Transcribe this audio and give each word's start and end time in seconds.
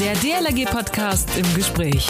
Der 0.00 0.14
DLRG-Podcast 0.14 1.28
im 1.36 1.54
Gespräch. 1.54 2.08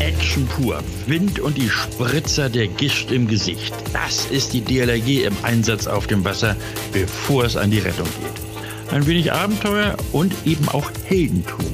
Action 0.00 0.48
pur. 0.48 0.82
Wind 1.06 1.38
und 1.38 1.56
die 1.56 1.68
Spritzer 1.70 2.50
der 2.50 2.66
Gischt 2.66 3.12
im 3.12 3.28
Gesicht. 3.28 3.72
Das 3.92 4.26
ist 4.26 4.54
die 4.54 4.60
DLRG 4.60 5.24
im 5.24 5.36
Einsatz 5.44 5.86
auf 5.86 6.08
dem 6.08 6.24
Wasser, 6.24 6.56
bevor 6.92 7.44
es 7.44 7.56
an 7.56 7.70
die 7.70 7.78
Rettung 7.78 8.08
geht. 8.20 8.92
Ein 8.92 9.06
wenig 9.06 9.32
Abenteuer 9.32 9.96
und 10.10 10.34
eben 10.44 10.68
auch 10.68 10.90
Heldentum. 11.04 11.64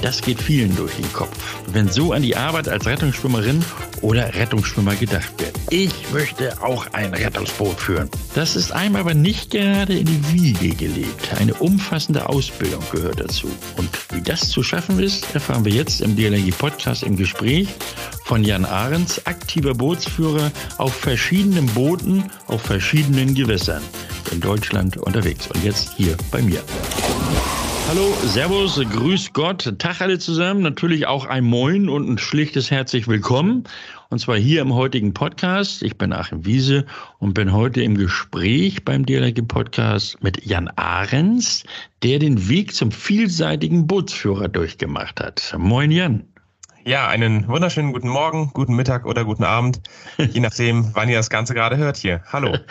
Das 0.00 0.22
geht 0.22 0.40
vielen 0.40 0.74
durch 0.74 0.94
den 0.94 1.12
Kopf, 1.12 1.36
wenn 1.66 1.90
so 1.90 2.14
an 2.14 2.22
die 2.22 2.34
Arbeit 2.34 2.70
als 2.70 2.86
Rettungsschwimmerin 2.86 3.62
oder 4.00 4.34
Rettungsschwimmer 4.34 4.94
gedacht 4.94 5.38
wird. 5.38 5.43
Ich 5.70 5.92
möchte 6.12 6.62
auch 6.62 6.86
ein 6.92 7.14
Rettungsboot 7.14 7.80
führen. 7.80 8.08
Das 8.34 8.54
ist 8.54 8.72
einem 8.72 8.96
aber 8.96 9.14
nicht 9.14 9.50
gerade 9.50 9.98
in 9.98 10.06
die 10.06 10.32
Wiege 10.32 10.74
gelegt. 10.74 11.34
Eine 11.38 11.54
umfassende 11.54 12.28
Ausbildung 12.28 12.82
gehört 12.92 13.20
dazu. 13.20 13.48
Und 13.76 13.88
wie 14.12 14.20
das 14.20 14.48
zu 14.48 14.62
schaffen 14.62 14.98
ist, 14.98 15.34
erfahren 15.34 15.64
wir 15.64 15.72
jetzt 15.72 16.00
im 16.00 16.16
DLRG 16.16 16.50
Podcast 16.56 17.02
im 17.02 17.16
Gespräch 17.16 17.68
von 18.24 18.44
Jan 18.44 18.64
Ahrens, 18.64 19.26
aktiver 19.26 19.74
Bootsführer 19.74 20.52
auf 20.78 20.94
verschiedenen 20.94 21.66
Booten, 21.66 22.24
auf 22.46 22.62
verschiedenen 22.62 23.34
Gewässern 23.34 23.82
in 24.32 24.40
Deutschland 24.40 24.96
unterwegs. 24.96 25.48
Und 25.48 25.64
jetzt 25.64 25.94
hier 25.96 26.16
bei 26.30 26.42
mir. 26.42 26.62
Hallo, 27.86 28.14
Servus, 28.24 28.80
Grüß 28.80 29.34
Gott, 29.34 29.78
Tag 29.78 30.00
alle 30.00 30.18
zusammen. 30.18 30.62
Natürlich 30.62 31.06
auch 31.06 31.26
ein 31.26 31.44
Moin 31.44 31.90
und 31.90 32.08
ein 32.08 32.16
schlichtes 32.16 32.70
herzlich 32.70 33.08
willkommen. 33.08 33.64
Und 34.08 34.20
zwar 34.20 34.36
hier 34.36 34.62
im 34.62 34.72
heutigen 34.72 35.12
Podcast. 35.12 35.82
Ich 35.82 35.98
bin 35.98 36.14
Achim 36.14 36.46
Wiese 36.46 36.86
und 37.18 37.34
bin 37.34 37.52
heute 37.52 37.82
im 37.82 37.96
Gespräch 37.96 38.86
beim 38.86 39.04
DLRG 39.04 39.42
Podcast 39.46 40.22
mit 40.22 40.46
Jan 40.46 40.68
Ahrens, 40.76 41.64
der 42.02 42.18
den 42.18 42.48
Weg 42.48 42.74
zum 42.74 42.90
vielseitigen 42.90 43.86
Bootsführer 43.86 44.48
durchgemacht 44.48 45.20
hat. 45.20 45.54
Moin, 45.58 45.90
Jan. 45.90 46.24
Ja, 46.86 47.08
einen 47.08 47.48
wunderschönen 47.48 47.94
guten 47.94 48.08
Morgen, 48.08 48.50
guten 48.52 48.76
Mittag 48.76 49.06
oder 49.06 49.24
guten 49.24 49.44
Abend, 49.44 49.80
je 50.18 50.40
nachdem, 50.40 50.90
wann 50.92 51.08
ihr 51.08 51.16
das 51.16 51.30
Ganze 51.30 51.54
gerade 51.54 51.78
hört 51.78 51.96
hier. 51.96 52.22
Hallo. 52.30 52.58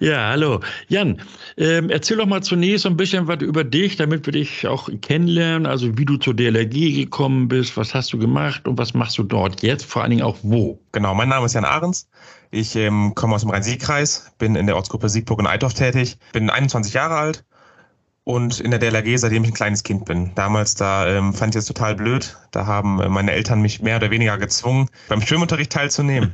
Ja, 0.00 0.28
hallo. 0.30 0.60
Jan, 0.88 1.22
ähm, 1.56 1.88
erzähl 1.88 2.16
doch 2.16 2.26
mal 2.26 2.42
zunächst 2.42 2.84
ein 2.84 2.96
bisschen 2.96 3.28
was 3.28 3.40
über 3.40 3.62
dich, 3.62 3.96
damit 3.96 4.26
wir 4.26 4.32
dich 4.32 4.66
auch 4.66 4.90
kennenlernen, 5.00 5.66
also 5.66 5.96
wie 5.96 6.04
du 6.04 6.16
zur 6.16 6.34
DLRG 6.34 6.94
gekommen 6.94 7.48
bist, 7.48 7.76
was 7.76 7.94
hast 7.94 8.12
du 8.12 8.18
gemacht 8.18 8.66
und 8.66 8.76
was 8.76 8.92
machst 8.92 9.16
du 9.18 9.22
dort 9.22 9.62
jetzt, 9.62 9.86
vor 9.86 10.02
allen 10.02 10.10
Dingen 10.10 10.22
auch 10.22 10.36
wo? 10.42 10.80
Genau, 10.92 11.14
mein 11.14 11.28
Name 11.28 11.46
ist 11.46 11.54
Jan 11.54 11.64
Ahrens. 11.64 12.08
Ich 12.50 12.74
ähm, 12.76 13.14
komme 13.14 13.36
aus 13.36 13.42
dem 13.42 13.50
Rhein-Sieg-Kreis, 13.50 14.32
bin 14.36 14.56
in 14.56 14.66
der 14.66 14.76
Ortsgruppe 14.76 15.08
Siegburg 15.08 15.38
und 15.38 15.46
Eitorf 15.46 15.74
tätig, 15.74 16.18
bin 16.32 16.50
21 16.50 16.92
Jahre 16.92 17.14
alt 17.14 17.44
und 18.24 18.58
in 18.60 18.70
der 18.70 18.80
DLRG, 18.80 19.18
seitdem 19.18 19.44
ich 19.44 19.50
ein 19.50 19.54
kleines 19.54 19.82
Kind 19.82 20.06
bin. 20.06 20.34
Damals, 20.34 20.74
da 20.74 21.06
ähm, 21.06 21.34
fand 21.34 21.54
ich 21.54 21.58
es 21.60 21.66
total 21.66 21.94
blöd. 21.94 22.36
Da 22.50 22.66
haben 22.66 23.00
äh, 23.00 23.08
meine 23.08 23.32
Eltern 23.32 23.60
mich 23.60 23.82
mehr 23.82 23.96
oder 23.96 24.10
weniger 24.10 24.38
gezwungen, 24.38 24.88
beim 25.08 25.20
Schwimmunterricht 25.20 25.70
teilzunehmen. 25.70 26.32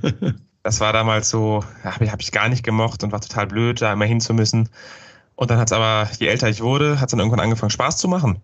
das 0.62 0.80
war 0.80 0.92
damals 0.92 1.30
so, 1.30 1.64
habe 1.82 2.04
ich, 2.04 2.12
hab 2.12 2.20
ich 2.20 2.30
gar 2.30 2.48
nicht 2.48 2.62
gemocht 2.62 3.02
und 3.02 3.10
war 3.10 3.20
total 3.20 3.48
blöd, 3.48 3.82
da 3.82 3.92
immer 3.92 4.04
hin 4.04 4.20
zu 4.20 4.34
müssen. 4.34 4.68
Und 5.34 5.50
dann 5.50 5.58
hat 5.58 5.68
es 5.68 5.72
aber, 5.72 6.08
je 6.18 6.28
älter 6.28 6.48
ich 6.48 6.62
wurde, 6.62 7.00
hat 7.00 7.08
es 7.08 7.10
dann 7.10 7.18
irgendwann 7.18 7.40
angefangen, 7.40 7.70
Spaß 7.70 7.96
zu 7.96 8.06
machen. 8.06 8.40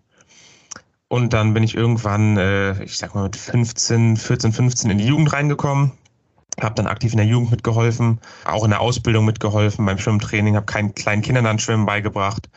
Und 1.09 1.33
dann 1.33 1.55
bin 1.55 1.63
ich 1.63 1.77
irgendwann, 1.77 2.37
äh, 2.37 2.83
ich 2.83 2.99
sag 2.99 3.15
mal 3.15 3.25
mit 3.25 3.37
15, 3.37 4.17
14, 4.17 4.53
15 4.53 4.91
in 4.91 4.99
die 4.99 5.07
Jugend 5.07 5.33
reingekommen, 5.33 5.93
habe 6.61 6.75
dann 6.75 6.89
aktiv 6.89 7.13
in 7.13 7.19
der 7.19 7.27
Jugend 7.27 7.53
mitgeholfen, 7.53 8.19
auch 8.45 8.65
in 8.65 8.71
der 8.71 8.81
Ausbildung 8.81 9.25
mitgeholfen, 9.25 9.87
beim 9.87 9.99
Schwimmtraining, 9.99 10.57
habe 10.57 10.67
keinen 10.67 10.97
kleinen 10.97 11.23
Kindern 11.23 11.45
dann 11.45 11.61
Schwimmen 11.61 11.87
beigebracht 11.87 12.49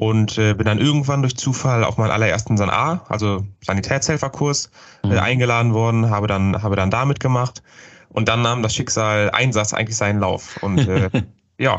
und 0.00 0.38
äh, 0.38 0.54
bin 0.54 0.64
dann 0.64 0.78
irgendwann 0.78 1.20
durch 1.20 1.36
Zufall 1.36 1.84
auf 1.84 1.98
meinen 1.98 2.10
allerersten 2.10 2.56
San 2.56 2.70
A, 2.70 3.04
also 3.10 3.44
Sanitätshelferkurs, 3.60 4.70
äh, 5.04 5.08
mhm. 5.08 5.18
eingeladen 5.18 5.74
worden, 5.74 6.08
habe 6.08 6.26
dann, 6.26 6.62
habe 6.62 6.74
dann 6.74 6.90
da 6.90 7.04
mitgemacht 7.04 7.62
und 8.08 8.26
dann 8.26 8.40
nahm 8.40 8.62
das 8.62 8.74
Schicksal 8.74 9.28
Einsatz 9.28 9.74
eigentlich 9.74 9.98
seinen 9.98 10.18
Lauf 10.18 10.56
und 10.62 10.88
äh, 10.88 11.10
ja, 11.58 11.76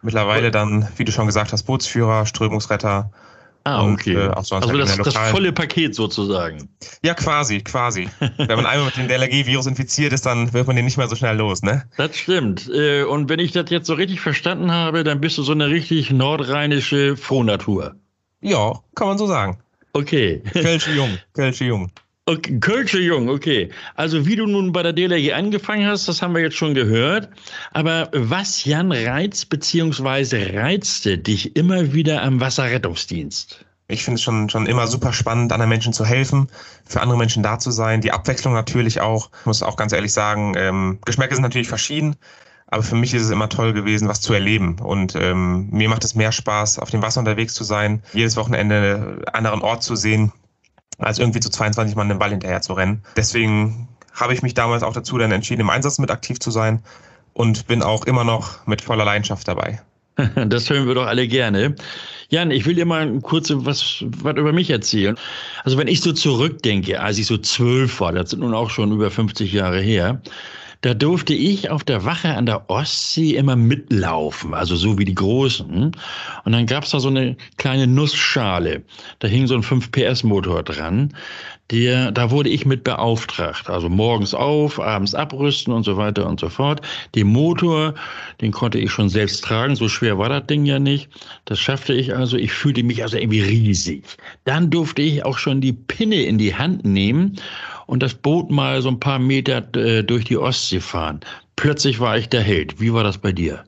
mittlerweile 0.00 0.50
dann, 0.50 0.88
wie 0.96 1.04
du 1.04 1.12
schon 1.12 1.26
gesagt 1.26 1.52
hast, 1.52 1.64
Bootsführer, 1.64 2.24
Strömungsretter, 2.24 3.10
Ah, 3.64 3.86
okay. 3.86 4.16
Und, 4.16 4.22
äh, 4.22 4.34
also 4.34 4.58
das, 4.58 4.96
das, 4.96 5.16
volle 5.30 5.52
Paket 5.52 5.94
sozusagen. 5.94 6.68
Ja, 7.04 7.14
quasi, 7.14 7.60
quasi. 7.60 8.08
wenn 8.18 8.48
man 8.48 8.66
einmal 8.66 8.86
mit 8.86 8.96
dem 8.96 9.08
DLRG-Virus 9.08 9.66
infiziert 9.66 10.12
ist, 10.12 10.26
dann 10.26 10.52
wird 10.52 10.66
man 10.66 10.76
den 10.76 10.84
nicht 10.84 10.96
mehr 10.96 11.08
so 11.08 11.14
schnell 11.14 11.36
los, 11.36 11.62
ne? 11.62 11.84
Das 11.96 12.16
stimmt. 12.16 12.68
Äh, 12.68 13.04
und 13.04 13.28
wenn 13.28 13.38
ich 13.38 13.52
das 13.52 13.70
jetzt 13.70 13.86
so 13.86 13.94
richtig 13.94 14.20
verstanden 14.20 14.72
habe, 14.72 15.04
dann 15.04 15.20
bist 15.20 15.38
du 15.38 15.42
so 15.42 15.52
eine 15.52 15.68
richtig 15.68 16.10
nordrheinische 16.10 17.16
Frohnatur. 17.16 17.94
Ja, 18.40 18.80
kann 18.94 19.08
man 19.08 19.18
so 19.18 19.26
sagen. 19.26 19.58
Okay. 19.92 20.42
Kölsche 20.52 20.92
Jung, 20.96 21.18
Kölsche 21.32 21.64
Jung. 21.64 21.90
Okay, 22.24 22.60
Kölsche 22.60 23.00
Jung, 23.00 23.28
okay. 23.28 23.68
Also 23.96 24.24
wie 24.24 24.36
du 24.36 24.46
nun 24.46 24.70
bei 24.70 24.84
der 24.84 24.92
DLRG 24.92 25.32
angefangen 25.32 25.88
hast, 25.88 26.06
das 26.06 26.22
haben 26.22 26.34
wir 26.34 26.40
jetzt 26.40 26.56
schon 26.56 26.72
gehört. 26.72 27.28
Aber 27.72 28.10
was, 28.12 28.64
Jan, 28.64 28.92
reizt 28.92 29.48
bzw. 29.48 30.56
reizte 30.56 31.18
dich 31.18 31.56
immer 31.56 31.92
wieder 31.92 32.22
am 32.22 32.40
Wasserrettungsdienst? 32.40 33.64
Ich 33.88 34.04
finde 34.04 34.16
es 34.16 34.22
schon, 34.22 34.48
schon 34.48 34.66
immer 34.66 34.86
super 34.86 35.12
spannend, 35.12 35.52
anderen 35.52 35.68
Menschen 35.68 35.92
zu 35.92 36.06
helfen, 36.06 36.46
für 36.84 37.00
andere 37.00 37.18
Menschen 37.18 37.42
da 37.42 37.58
zu 37.58 37.72
sein. 37.72 38.00
Die 38.00 38.12
Abwechslung 38.12 38.54
natürlich 38.54 39.00
auch. 39.00 39.28
Ich 39.40 39.46
muss 39.46 39.62
auch 39.64 39.76
ganz 39.76 39.92
ehrlich 39.92 40.12
sagen, 40.12 40.54
ähm, 40.56 40.98
Geschmäcke 41.04 41.34
sind 41.34 41.42
natürlich 41.42 41.68
verschieden. 41.68 42.14
Aber 42.68 42.84
für 42.84 42.94
mich 42.94 43.12
ist 43.12 43.22
es 43.22 43.30
immer 43.30 43.48
toll 43.48 43.72
gewesen, 43.72 44.06
was 44.06 44.20
zu 44.20 44.32
erleben. 44.32 44.78
Und 44.78 45.16
ähm, 45.16 45.68
mir 45.70 45.88
macht 45.88 46.04
es 46.04 46.14
mehr 46.14 46.30
Spaß, 46.30 46.78
auf 46.78 46.90
dem 46.90 47.02
Wasser 47.02 47.18
unterwegs 47.18 47.52
zu 47.52 47.64
sein, 47.64 48.02
jedes 48.14 48.36
Wochenende 48.36 49.18
einen 49.26 49.46
anderen 49.46 49.60
Ort 49.60 49.82
zu 49.82 49.96
sehen, 49.96 50.32
als 50.98 51.18
irgendwie 51.18 51.40
zu 51.40 51.50
22 51.50 51.96
Mann 51.96 52.08
den 52.08 52.18
Ball 52.18 52.30
hinterher 52.30 52.62
zu 52.62 52.74
rennen. 52.74 53.02
Deswegen 53.16 53.88
habe 54.12 54.34
ich 54.34 54.42
mich 54.42 54.54
damals 54.54 54.82
auch 54.82 54.92
dazu 54.92 55.18
dann 55.18 55.32
entschieden, 55.32 55.62
im 55.62 55.70
Einsatz 55.70 55.98
mit 55.98 56.10
aktiv 56.10 56.38
zu 56.38 56.50
sein 56.50 56.82
und 57.32 57.66
bin 57.66 57.82
auch 57.82 58.04
immer 58.04 58.24
noch 58.24 58.66
mit 58.66 58.82
voller 58.82 59.04
Leidenschaft 59.04 59.48
dabei. 59.48 59.80
Das 60.46 60.68
hören 60.68 60.86
wir 60.86 60.94
doch 60.94 61.06
alle 61.06 61.26
gerne. 61.26 61.74
Jan, 62.28 62.50
ich 62.50 62.66
will 62.66 62.74
dir 62.74 62.84
mal 62.84 63.20
kurz 63.20 63.50
was, 63.50 64.04
was 64.06 64.36
über 64.36 64.52
mich 64.52 64.70
erzählen. 64.70 65.16
Also 65.64 65.78
wenn 65.78 65.88
ich 65.88 66.00
so 66.00 66.12
zurückdenke, 66.12 67.00
als 67.00 67.18
ich 67.18 67.26
so 67.26 67.38
zwölf 67.38 68.00
war, 68.00 68.12
das 68.12 68.30
sind 68.30 68.40
nun 68.40 68.54
auch 68.54 68.70
schon 68.70 68.92
über 68.92 69.10
50 69.10 69.52
Jahre 69.52 69.80
her, 69.80 70.20
da 70.82 70.94
durfte 70.94 71.32
ich 71.32 71.70
auf 71.70 71.84
der 71.84 72.04
Wache 72.04 72.34
an 72.34 72.46
der 72.46 72.68
Ostsee 72.68 73.36
immer 73.36 73.54
mitlaufen, 73.54 74.52
also 74.52 74.74
so 74.74 74.98
wie 74.98 75.04
die 75.04 75.14
Großen. 75.14 75.92
Und 76.44 76.52
dann 76.52 76.66
gab's 76.66 76.90
da 76.90 76.98
so 76.98 77.08
eine 77.08 77.36
kleine 77.56 77.86
Nussschale. 77.86 78.82
Da 79.20 79.28
hing 79.28 79.46
so 79.46 79.54
ein 79.54 79.62
5 79.62 79.92
PS 79.92 80.24
Motor 80.24 80.64
dran. 80.64 81.14
Der, 81.70 82.10
da 82.10 82.30
wurde 82.32 82.50
ich 82.50 82.66
mit 82.66 82.82
beauftragt. 82.82 83.70
Also 83.70 83.88
morgens 83.88 84.34
auf, 84.34 84.80
abends 84.80 85.14
abrüsten 85.14 85.72
und 85.72 85.84
so 85.84 85.96
weiter 85.96 86.26
und 86.26 86.40
so 86.40 86.48
fort. 86.48 86.80
Den 87.14 87.28
Motor, 87.28 87.94
den 88.40 88.50
konnte 88.50 88.78
ich 88.78 88.90
schon 88.90 89.08
selbst 89.08 89.44
tragen. 89.44 89.76
So 89.76 89.88
schwer 89.88 90.18
war 90.18 90.28
das 90.28 90.46
Ding 90.46 90.66
ja 90.66 90.80
nicht. 90.80 91.08
Das 91.44 91.60
schaffte 91.60 91.94
ich 91.94 92.14
also. 92.14 92.36
Ich 92.36 92.52
fühlte 92.52 92.82
mich 92.82 93.02
also 93.02 93.16
irgendwie 93.16 93.40
riesig. 93.40 94.04
Dann 94.44 94.68
durfte 94.68 95.00
ich 95.00 95.24
auch 95.24 95.38
schon 95.38 95.60
die 95.60 95.72
Pinne 95.72 96.22
in 96.22 96.38
die 96.38 96.54
Hand 96.54 96.84
nehmen 96.84 97.38
und 97.92 98.02
das 98.02 98.14
Boot 98.14 98.50
mal 98.50 98.80
so 98.80 98.88
ein 98.88 99.00
paar 99.00 99.18
Meter 99.18 99.62
äh, 99.76 100.02
durch 100.02 100.24
die 100.24 100.38
Ostsee 100.38 100.80
fahren. 100.80 101.20
Plötzlich 101.56 102.00
war 102.00 102.16
ich 102.16 102.30
der 102.30 102.40
Held. 102.40 102.80
Wie 102.80 102.94
war 102.94 103.04
das 103.04 103.18
bei 103.18 103.32
dir? 103.32 103.64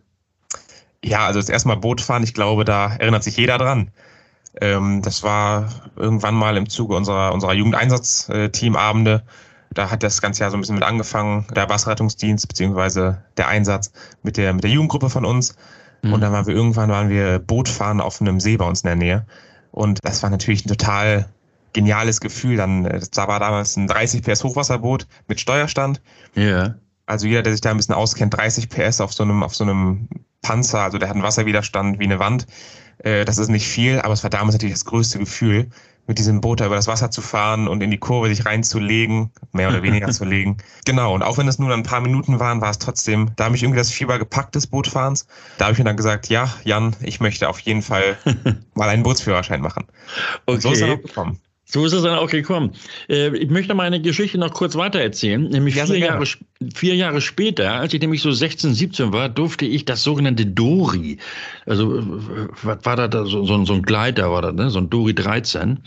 Ja, 1.05 1.27
also 1.27 1.41
das 1.41 1.51
erste 1.51 1.69
Mal 1.69 1.75
Boot 1.75 2.01
fahren, 2.01 2.23
ich 2.23 2.33
glaube, 2.33 2.65
da 2.65 2.97
erinnert 2.97 3.23
sich 3.23 3.37
jeder 3.37 3.59
dran. 3.59 3.91
Ähm, 4.63 5.03
das 5.03 5.23
war 5.25 5.69
irgendwann 5.97 6.37
mal 6.37 6.57
im 6.57 6.71
Zuge 6.71 6.97
unserer, 6.97 7.35
unserer 7.35 7.53
Jugendeinsatzteamabende. 7.53 9.25
Da 9.75 9.91
hat 9.91 10.03
das 10.03 10.23
ganze 10.23 10.41
Jahr 10.41 10.51
so 10.51 10.57
ein 10.57 10.61
bisschen 10.61 10.77
mit 10.77 10.85
angefangen, 10.85 11.45
der 11.55 11.69
Wasserrettungsdienst 11.69 12.49
beziehungsweise 12.49 13.23
der 13.37 13.49
Einsatz 13.49 13.93
mit 14.23 14.39
der, 14.39 14.55
mit 14.55 14.65
der 14.65 14.71
Jugendgruppe 14.71 15.11
von 15.11 15.27
uns. 15.27 15.55
Mhm. 16.01 16.15
Und 16.15 16.23
dann 16.23 16.33
waren 16.33 16.47
wir 16.47 16.55
irgendwann 16.55 16.89
waren 16.89 17.11
wir 17.11 17.41
Boot 17.41 17.69
fahren 17.69 18.01
auf 18.01 18.23
einem 18.23 18.41
See 18.41 18.57
bei 18.57 18.65
uns 18.65 18.81
in 18.81 18.87
der 18.87 18.97
Nähe. 18.97 19.27
Und 19.71 19.99
das 20.03 20.23
war 20.23 20.31
natürlich 20.31 20.65
ein 20.65 20.69
total 20.69 21.29
geniales 21.75 22.21
Gefühl. 22.21 22.57
Dann, 22.57 22.87
äh, 22.87 23.01
da 23.13 23.29
war 23.29 23.41
damals 23.41 23.77
ein 23.77 23.87
30 23.87 24.23
PS 24.23 24.43
Hochwasserboot 24.45 25.07
mit 25.29 25.41
Steuerstand. 25.41 26.01
Ja. 26.35 26.43
Yeah. 26.43 26.79
Also 27.07 27.27
jeder, 27.27 27.43
der 27.43 27.53
sich 27.53 27.61
da 27.61 27.71
ein 27.71 27.77
bisschen 27.77 27.95
auskennt, 27.95 28.35
30 28.35 28.71
PS 28.71 29.03
auf 29.03 29.13
so 29.13 29.25
einem, 29.25 29.43
auf 29.43 29.55
so 29.55 29.65
einem 29.65 30.09
Panzer, 30.41 30.81
also 30.81 30.97
der 30.97 31.09
hat 31.09 31.17
einen 31.17 31.23
Wasserwiderstand 31.23 31.99
wie 31.99 32.05
eine 32.05 32.19
Wand. 32.19 32.47
Äh, 32.99 33.27
das 33.27 33.37
ist 33.37 33.49
nicht 33.49 33.69
viel, 33.69 34.01
aber 34.01 34.15
es 34.15 34.23
war 34.23 34.31
damals 34.31 34.55
natürlich 34.55 34.75
das 34.75 34.87
größte 34.87 35.19
Gefühl, 35.19 35.69
mit 36.07 36.19
diesem 36.19 36.41
Boot 36.41 36.61
da 36.61 36.67
über 36.67 36.77
das 36.77 36.87
Wasser 36.87 37.11
zu 37.11 37.23
fahren 37.23 37.67
und 37.67 37.83
in 37.83 37.91
die 37.91 37.99
Kurve 37.99 38.29
sich 38.29 38.45
reinzulegen, 38.45 39.31
mehr 39.53 39.69
oder 39.69 39.83
weniger 39.83 40.09
zu 40.13 40.25
legen. 40.25 40.59
Genau, 40.85 41.15
und 41.15 41.23
auch 41.23 41.39
wenn 41.39 41.49
es 41.49 41.59
nur 41.59 41.73
ein 41.73 41.83
paar 41.83 42.01
Minuten 42.01 42.41
waren, 42.41 42.61
war 42.61 42.71
es 42.71 42.79
trotzdem, 42.79 43.31
da 43.37 43.45
habe 43.45 43.57
ich 43.57 43.63
irgendwie 43.63 43.79
das 43.79 43.91
Fieber 43.91 44.19
gepackt 44.19 44.55
des 44.55 44.67
Bootfahrens. 44.67 45.27
Da 45.59 45.67
habe 45.67 45.73
ich 45.73 45.79
mir 45.79 45.85
dann 45.85 45.97
gesagt, 45.97 46.29
ja, 46.29 46.53
Jan, 46.65 46.95
ich 47.01 47.21
möchte 47.21 47.49
auf 47.49 47.59
jeden 47.61 47.83
Fall 47.83 48.19
mal 48.75 48.89
einen 48.89 49.03
Bootsführerschein 49.03 49.61
machen. 49.61 49.85
Okay. 50.47 50.55
Und 50.55 50.63
so 50.63 50.73
ist 50.73 50.81
er 50.83 50.89
noch 50.89 51.03
gekommen. 51.03 51.41
So 51.67 51.85
ist 51.87 51.93
es 51.93 52.03
dann 52.03 52.19
auch 52.19 52.31
gekommen. 52.31 52.73
Äh, 53.09 53.37
ich 53.37 53.51
möchte 53.51 53.75
meine 53.75 54.01
Geschichte 54.01 54.39
noch 54.39 54.53
kurz 54.53 54.77
weitererzählen. 54.77 55.43
Nämlich 55.43 55.75
vier, 55.75 55.99
Jahre, 55.99 56.25
vier 56.75 56.95
Jahre 56.95 57.21
später, 57.21 57.73
als 57.73 57.95
ich 57.95 58.01
nämlich 58.01 58.21
so 58.21 58.31
16, 58.33 58.75
17 58.75 59.13
war, 59.13 59.29
durfte 59.29 59.65
ich 59.65 59.85
das 59.85 60.03
sogenannte 60.03 60.47
Dori, 60.47 61.19
also 61.67 62.03
was 62.63 62.79
war 62.85 63.09
da, 63.09 63.25
so, 63.25 63.45
so, 63.45 63.65
so 63.65 63.73
ein 63.73 63.83
Gleiter 63.83 64.31
war 64.31 64.43
das, 64.43 64.55
ne? 64.55 64.71
so 64.71 64.79
ein 64.79 64.91
Dori 64.91 65.15
13. 65.15 65.79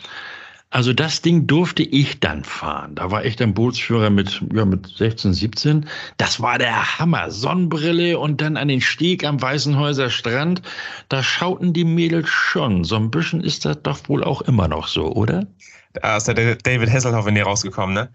Also 0.69 0.91
das 0.91 1.21
Ding 1.21 1.47
durfte 1.47 1.83
ich 1.83 2.19
dann 2.19 2.43
fahren. 2.43 2.95
Da 2.95 3.09
war 3.09 3.23
ich 3.23 3.37
dann 3.37 3.53
Bootsführer 3.53 4.09
mit, 4.09 4.41
ja, 4.53 4.65
mit 4.65 4.85
16, 4.85 5.33
17. 5.33 5.85
Das 6.17 6.41
war 6.41 6.57
der 6.57 6.99
Hammer. 6.99 7.31
Sonnenbrille 7.31 8.19
und 8.19 8.41
dann 8.41 8.57
an 8.57 8.67
den 8.67 8.81
Steg 8.81 9.23
am 9.23 9.41
Weißenhäuser 9.41 10.09
Strand. 10.09 10.61
Da 11.07 11.23
schauten 11.23 11.71
die 11.71 11.85
Mädels 11.85 12.27
schon. 12.27 12.83
So 12.83 12.97
ein 12.97 13.11
bisschen 13.11 13.41
ist 13.41 13.63
das 13.63 13.81
doch 13.81 14.09
wohl 14.09 14.23
auch 14.23 14.41
immer 14.41 14.67
noch 14.67 14.87
so, 14.87 15.13
oder? 15.13 15.47
Da 15.93 16.17
ist 16.17 16.27
der 16.27 16.55
David 16.55 16.91
Hasselhoff 16.91 17.27
in 17.27 17.35
dir 17.35 17.45
rausgekommen, 17.45 17.95
ne? 17.95 18.09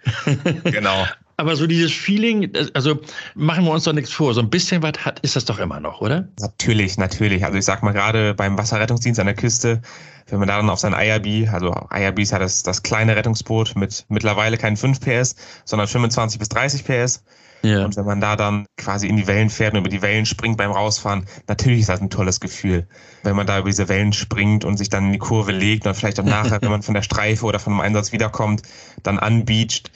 genau. 0.65 1.07
Aber 1.43 1.57
so 1.57 1.67
dieses 1.67 1.91
Feeling, 1.91 2.53
also 2.73 3.01
machen 3.35 3.65
wir 3.65 3.73
uns 3.73 3.83
doch 3.83 3.93
nichts 3.93 4.13
vor, 4.13 4.33
so 4.33 4.41
ein 4.41 4.49
bisschen 4.49 4.81
was 4.81 4.93
hat, 5.05 5.19
ist 5.21 5.35
das 5.35 5.45
doch 5.45 5.59
immer 5.59 5.81
noch, 5.81 6.01
oder? 6.01 6.29
Natürlich, 6.39 6.99
natürlich. 6.99 7.45
Also 7.45 7.59
ich 7.59 7.65
sag 7.65 7.83
mal 7.83 7.91
gerade 7.91 8.33
beim 8.33 8.57
Wasserrettungsdienst 8.57 9.19
an 9.19 9.27
der 9.27 9.35
Küste, 9.35 9.83
wenn 10.29 10.39
man 10.39 10.47
da 10.47 10.59
dann 10.59 10.71
auf 10.71 10.79
sein 10.79 10.93
IRB, 10.93 11.53
also 11.53 11.75
IRB 11.91 12.21
ist 12.21 12.31
ja 12.31 12.39
das, 12.39 12.63
das 12.63 12.85
kleine 12.85 13.17
Rettungsboot 13.17 13.75
mit 13.75 14.05
mittlerweile 14.09 14.57
keinen 14.57 14.77
5 14.77 15.01
PS, 15.01 15.35
sondern 15.65 15.89
25 15.89 16.39
bis 16.39 16.49
30 16.49 16.85
PS. 16.85 17.25
Ja. 17.63 17.85
Und 17.85 17.97
wenn 17.97 18.05
man 18.05 18.21
da 18.21 18.37
dann 18.37 18.67
quasi 18.77 19.09
in 19.09 19.17
die 19.17 19.27
Wellen 19.27 19.51
fährt 19.51 19.75
und 19.75 19.81
über 19.81 19.89
die 19.89 20.03
Wellen 20.03 20.27
springt 20.27 20.59
beim 20.59 20.71
Rausfahren, 20.71 21.27
natürlich 21.49 21.81
ist 21.81 21.89
das 21.89 22.01
ein 22.01 22.11
tolles 22.11 22.39
Gefühl. 22.39 22.87
Wenn 23.25 23.35
man 23.35 23.49
da 23.49 23.59
über 23.59 23.69
diese 23.69 23.89
Wellen 23.89 24.13
springt 24.13 24.65
und 24.65 24.77
sich 24.77 24.91
dann 24.91 25.07
in 25.07 25.13
die 25.13 25.19
Kurve 25.19 25.51
legt 25.51 25.89
und 25.89 25.95
vielleicht 25.95 26.21
auch 26.21 26.25
nachher, 26.25 26.59
wenn 26.63 26.71
man 26.71 26.83
von 26.83 26.95
der 26.95 27.03
Streife 27.03 27.45
oder 27.47 27.59
von 27.59 27.73
einem 27.73 27.81
Einsatz 27.81 28.13
wiederkommt, 28.13 28.63
dann 29.03 29.19
anbeacht 29.19 29.91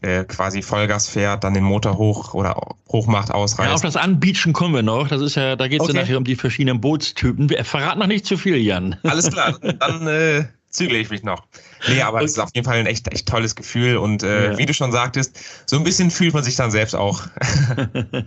äh, 0.00 0.24
quasi 0.24 0.62
Vollgas 0.62 1.08
fährt, 1.08 1.44
dann 1.44 1.54
den 1.54 1.64
Motor 1.64 1.98
hoch 1.98 2.34
oder 2.34 2.56
hoch 2.88 3.06
macht, 3.06 3.30
ausreißt. 3.30 3.68
Ja, 3.68 3.74
auf 3.74 3.82
das 3.82 3.96
Anbeachen 3.96 4.52
kommen 4.52 4.74
wir 4.74 4.82
noch. 4.82 5.08
Das 5.08 5.20
ist 5.20 5.34
ja, 5.34 5.56
da 5.56 5.68
geht 5.68 5.80
es 5.80 5.88
okay. 5.88 5.96
ja 5.96 6.02
nachher 6.02 6.18
um 6.18 6.24
die 6.24 6.36
verschiedenen 6.36 6.80
Bootstypen. 6.80 7.50
Wir 7.50 7.64
verraten 7.64 8.00
noch 8.00 8.06
nicht 8.06 8.24
zu 8.24 8.36
viel, 8.36 8.56
Jan. 8.56 8.96
Alles 9.02 9.30
klar, 9.30 9.58
dann 9.78 10.06
äh, 10.06 10.44
zügle 10.70 10.98
ich 10.98 11.10
mich 11.10 11.22
noch. 11.22 11.44
Nee, 11.88 12.00
aber 12.00 12.22
es 12.22 12.32
ist 12.32 12.38
auf 12.38 12.50
jeden 12.54 12.64
Fall 12.64 12.78
ein 12.78 12.86
echt, 12.86 13.12
echt 13.12 13.28
tolles 13.28 13.54
Gefühl 13.54 13.98
und 13.98 14.22
äh, 14.22 14.52
ja. 14.52 14.58
wie 14.58 14.66
du 14.66 14.72
schon 14.72 14.92
sagtest, 14.92 15.38
so 15.66 15.76
ein 15.76 15.84
bisschen 15.84 16.10
fühlt 16.10 16.32
man 16.32 16.42
sich 16.42 16.56
dann 16.56 16.70
selbst 16.70 16.94
auch. 16.94 17.22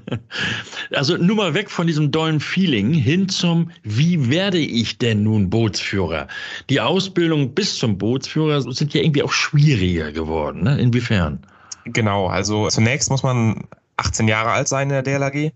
also 0.91 1.17
nur 1.17 1.35
mal 1.35 1.53
weg 1.55 1.71
von 1.71 1.87
diesem 1.87 2.11
dollen 2.11 2.39
Feeling 2.39 2.93
hin 2.93 3.27
zum, 3.29 3.71
wie 3.83 4.29
werde 4.29 4.59
ich 4.59 4.99
denn 4.99 5.23
nun 5.23 5.49
Bootsführer? 5.49 6.27
Die 6.69 6.79
Ausbildung 6.79 7.55
bis 7.55 7.77
zum 7.77 7.97
Bootsführer 7.97 8.61
sind 8.61 8.93
ja 8.93 9.01
irgendwie 9.01 9.23
auch 9.23 9.33
schwieriger 9.33 10.11
geworden. 10.11 10.63
Ne? 10.63 10.79
Inwiefern? 10.79 11.39
Genau, 11.85 12.27
also 12.27 12.67
zunächst 12.69 13.09
muss 13.09 13.23
man 13.23 13.63
18 13.97 14.27
Jahre 14.27 14.51
alt 14.51 14.67
sein 14.67 14.89
in 14.89 15.03
der 15.03 15.03
DLAG, 15.03 15.53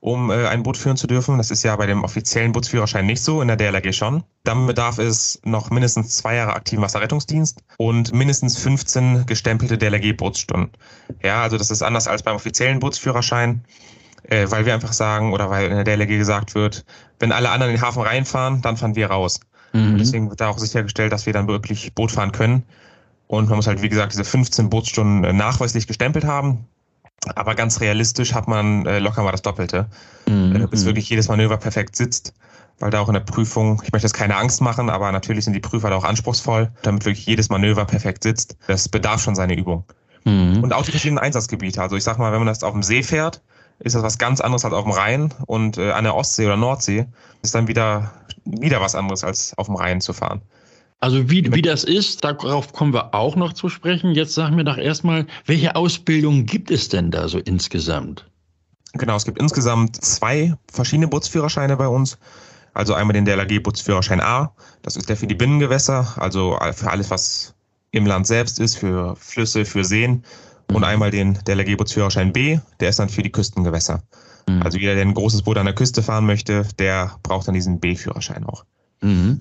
um 0.00 0.30
äh, 0.30 0.46
ein 0.46 0.62
Boot 0.62 0.76
führen 0.76 0.96
zu 0.96 1.06
dürfen. 1.06 1.38
Das 1.38 1.50
ist 1.50 1.62
ja 1.62 1.74
bei 1.76 1.86
dem 1.86 2.04
offiziellen 2.04 2.52
Bootsführerschein 2.52 3.06
nicht 3.06 3.22
so, 3.22 3.42
in 3.42 3.48
der 3.48 3.56
DLAG 3.56 3.92
schon. 3.92 4.22
Dann 4.44 4.66
bedarf 4.66 4.98
es 4.98 5.40
noch 5.44 5.70
mindestens 5.70 6.16
zwei 6.16 6.36
Jahre 6.36 6.54
aktiven 6.54 6.82
Wasserrettungsdienst 6.82 7.60
und 7.78 8.12
mindestens 8.12 8.58
15 8.58 9.26
gestempelte 9.26 9.76
DLAG-Bootsstunden. 9.78 10.70
Ja, 11.22 11.42
also 11.42 11.58
das 11.58 11.70
ist 11.70 11.82
anders 11.82 12.06
als 12.06 12.22
beim 12.22 12.36
offiziellen 12.36 12.78
Bootsführerschein, 12.78 13.64
äh, 14.28 14.46
weil 14.50 14.66
wir 14.66 14.74
einfach 14.74 14.92
sagen 14.92 15.32
oder 15.32 15.50
weil 15.50 15.70
in 15.70 15.84
der 15.84 15.84
DLAG 15.84 16.08
gesagt 16.08 16.54
wird, 16.54 16.84
wenn 17.18 17.32
alle 17.32 17.50
anderen 17.50 17.74
in 17.74 17.80
den 17.80 17.86
Hafen 17.86 18.02
reinfahren, 18.02 18.62
dann 18.62 18.76
fahren 18.76 18.94
wir 18.94 19.08
raus. 19.08 19.40
Mhm. 19.72 19.98
Deswegen 19.98 20.30
wird 20.30 20.40
da 20.40 20.48
auch 20.48 20.58
sichergestellt, 20.58 21.12
dass 21.12 21.26
wir 21.26 21.32
dann 21.32 21.48
wirklich 21.48 21.94
Boot 21.94 22.12
fahren 22.12 22.32
können. 22.32 22.62
Und 23.26 23.48
man 23.48 23.56
muss 23.56 23.66
halt, 23.66 23.82
wie 23.82 23.88
gesagt, 23.88 24.12
diese 24.12 24.24
15 24.24 24.70
Bootsstunden 24.70 25.24
äh, 25.24 25.32
nachweislich 25.32 25.86
gestempelt 25.86 26.24
haben. 26.24 26.66
Aber 27.34 27.54
ganz 27.54 27.80
realistisch 27.80 28.34
hat 28.34 28.48
man 28.48 28.84
äh, 28.86 28.98
locker 28.98 29.22
mal 29.22 29.32
das 29.32 29.42
Doppelte, 29.42 29.86
mhm. 30.26 30.68
bis 30.70 30.82
mhm. 30.82 30.86
wirklich 30.86 31.08
jedes 31.08 31.28
Manöver 31.28 31.56
perfekt 31.56 31.96
sitzt. 31.96 32.34
Weil 32.80 32.90
da 32.90 33.00
auch 33.00 33.08
in 33.08 33.14
der 33.14 33.20
Prüfung, 33.20 33.80
ich 33.84 33.92
möchte 33.92 34.06
jetzt 34.06 34.14
keine 34.14 34.36
Angst 34.36 34.60
machen, 34.60 34.90
aber 34.90 35.12
natürlich 35.12 35.44
sind 35.44 35.52
die 35.52 35.60
Prüfer 35.60 35.90
da 35.90 35.96
auch 35.96 36.04
anspruchsvoll, 36.04 36.72
damit 36.82 37.04
wirklich 37.04 37.24
jedes 37.24 37.48
Manöver 37.48 37.84
perfekt 37.84 38.24
sitzt. 38.24 38.56
Das 38.66 38.88
bedarf 38.88 39.22
schon 39.22 39.36
seine 39.36 39.56
Übung. 39.56 39.84
Mhm. 40.24 40.62
Und 40.62 40.72
auch 40.72 40.84
die 40.84 40.90
verschiedenen 40.90 41.18
Einsatzgebiete. 41.18 41.80
Also 41.80 41.96
ich 41.96 42.04
sag 42.04 42.18
mal, 42.18 42.32
wenn 42.32 42.40
man 42.40 42.48
das 42.48 42.62
auf 42.62 42.72
dem 42.72 42.82
See 42.82 43.02
fährt, 43.02 43.42
ist 43.78 43.94
das 43.94 44.02
was 44.02 44.18
ganz 44.18 44.40
anderes 44.40 44.64
als 44.64 44.74
auf 44.74 44.84
dem 44.84 44.92
Rhein. 44.92 45.32
Und 45.46 45.78
äh, 45.78 45.92
an 45.92 46.04
der 46.04 46.16
Ostsee 46.16 46.46
oder 46.46 46.56
Nordsee 46.56 47.06
ist 47.42 47.54
dann 47.54 47.68
wieder, 47.68 48.12
wieder 48.44 48.80
was 48.80 48.94
anderes 48.94 49.24
als 49.24 49.56
auf 49.56 49.66
dem 49.66 49.76
Rhein 49.76 50.00
zu 50.00 50.12
fahren. 50.12 50.42
Also 51.04 51.28
wie, 51.28 51.52
wie 51.52 51.60
das 51.60 51.84
ist, 51.84 52.24
darauf 52.24 52.72
kommen 52.72 52.94
wir 52.94 53.14
auch 53.14 53.36
noch 53.36 53.52
zu 53.52 53.68
sprechen. 53.68 54.12
Jetzt 54.12 54.32
sag 54.32 54.52
mir 54.52 54.64
doch 54.64 54.78
erstmal, 54.78 55.26
welche 55.44 55.76
Ausbildungen 55.76 56.46
gibt 56.46 56.70
es 56.70 56.88
denn 56.88 57.10
da 57.10 57.28
so 57.28 57.38
insgesamt? 57.40 58.24
Genau, 58.94 59.14
es 59.14 59.26
gibt 59.26 59.38
insgesamt 59.38 60.02
zwei 60.02 60.54
verschiedene 60.72 61.06
Bootsführerscheine 61.08 61.76
bei 61.76 61.88
uns. 61.88 62.16
Also 62.72 62.94
einmal 62.94 63.12
den 63.12 63.26
DLRG 63.26 63.62
Bootsführerschein 63.62 64.22
A, 64.22 64.54
das 64.80 64.96
ist 64.96 65.10
der 65.10 65.18
für 65.18 65.26
die 65.26 65.34
Binnengewässer, 65.34 66.14
also 66.16 66.58
für 66.72 66.90
alles, 66.90 67.10
was 67.10 67.54
im 67.90 68.06
Land 68.06 68.26
selbst 68.26 68.58
ist, 68.58 68.76
für 68.78 69.14
Flüsse, 69.16 69.66
für 69.66 69.84
Seen. 69.84 70.24
Und 70.68 70.78
mhm. 70.78 70.84
einmal 70.84 71.10
den 71.10 71.34
DLRG 71.46 71.76
Bootsführerschein 71.76 72.32
B, 72.32 72.60
der 72.80 72.88
ist 72.88 72.98
dann 72.98 73.10
für 73.10 73.22
die 73.22 73.30
Küstengewässer. 73.30 74.02
Mhm. 74.48 74.62
Also 74.62 74.78
jeder, 74.78 74.94
der 74.94 75.02
ein 75.02 75.12
großes 75.12 75.42
Boot 75.42 75.58
an 75.58 75.66
der 75.66 75.74
Küste 75.74 76.02
fahren 76.02 76.24
möchte, 76.24 76.66
der 76.78 77.14
braucht 77.22 77.46
dann 77.46 77.54
diesen 77.54 77.78
B-Führerschein 77.78 78.46
auch. 78.46 78.64
Mhm. 79.04 79.40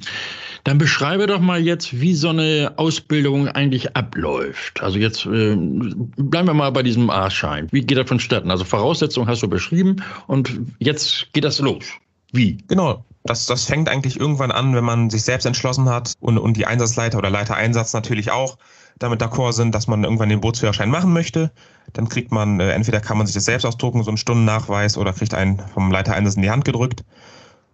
Dann 0.66 0.78
beschreibe 0.78 1.28
doch 1.28 1.40
mal 1.40 1.60
jetzt, 1.60 2.00
wie 2.00 2.14
so 2.14 2.30
eine 2.30 2.74
Ausbildung 2.78 3.48
eigentlich 3.50 3.96
abläuft. 3.96 4.82
Also 4.82 4.98
jetzt 4.98 5.26
äh, 5.26 5.56
bleiben 5.56 6.48
wir 6.48 6.54
mal 6.54 6.72
bei 6.72 6.84
diesem 6.84 7.10
A-Schein. 7.10 7.68
Wie 7.72 7.82
geht 7.82 7.98
das 7.98 8.08
vonstatten? 8.08 8.52
Also 8.52 8.64
Voraussetzungen 8.64 9.28
hast 9.28 9.42
du 9.42 9.48
beschrieben 9.48 10.04
und 10.28 10.60
jetzt 10.80 11.34
geht 11.34 11.44
das 11.44 11.60
los. 11.60 11.86
Wie? 12.32 12.58
Genau. 12.68 13.04
Das, 13.26 13.46
das 13.46 13.66
fängt 13.66 13.88
eigentlich 13.88 14.20
irgendwann 14.20 14.52
an, 14.52 14.76
wenn 14.76 14.84
man 14.84 15.10
sich 15.10 15.24
selbst 15.24 15.46
entschlossen 15.46 15.88
hat 15.90 16.14
und, 16.20 16.38
und 16.38 16.58
die 16.58 16.66
Einsatzleiter 16.66 17.18
oder 17.18 17.30
Leiter 17.30 17.56
Einsatz 17.56 17.94
natürlich 17.94 18.32
auch 18.32 18.58
damit 19.00 19.22
d'accord 19.22 19.54
sind, 19.54 19.74
dass 19.74 19.88
man 19.88 20.04
irgendwann 20.04 20.30
den 20.30 20.42
Bootsführerschein 20.42 20.90
machen 20.90 21.14
möchte. 21.14 21.52
Dann 21.94 22.10
kriegt 22.10 22.32
man, 22.32 22.60
äh, 22.60 22.72
entweder 22.72 23.00
kann 23.00 23.18
man 23.18 23.28
sich 23.28 23.34
das 23.34 23.46
selbst 23.46 23.66
ausdrucken, 23.66 24.04
so 24.04 24.10
einen 24.10 24.18
Stundennachweis, 24.18 24.98
oder 24.98 25.14
kriegt 25.14 25.34
einen 25.34 25.60
vom 25.74 25.92
Leiter 25.92 26.14
Einsatz 26.14 26.36
in 26.36 26.42
die 26.42 26.52
Hand 26.52 26.66
gedrückt. 26.66 27.04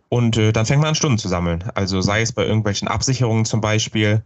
Und 0.10 0.38
äh, 0.38 0.52
dann 0.52 0.66
fängt 0.66 0.82
man 0.82 0.90
an, 0.90 0.96
Stunden 0.96 1.20
zu 1.20 1.28
sammeln. 1.28 1.64
Also 1.76 2.02
sei 2.02 2.22
es 2.22 2.32
bei 2.32 2.46
irgendwelchen 2.46 2.88
Absicherungen 2.88 3.46
zum 3.46 3.62
Beispiel, 3.62 4.24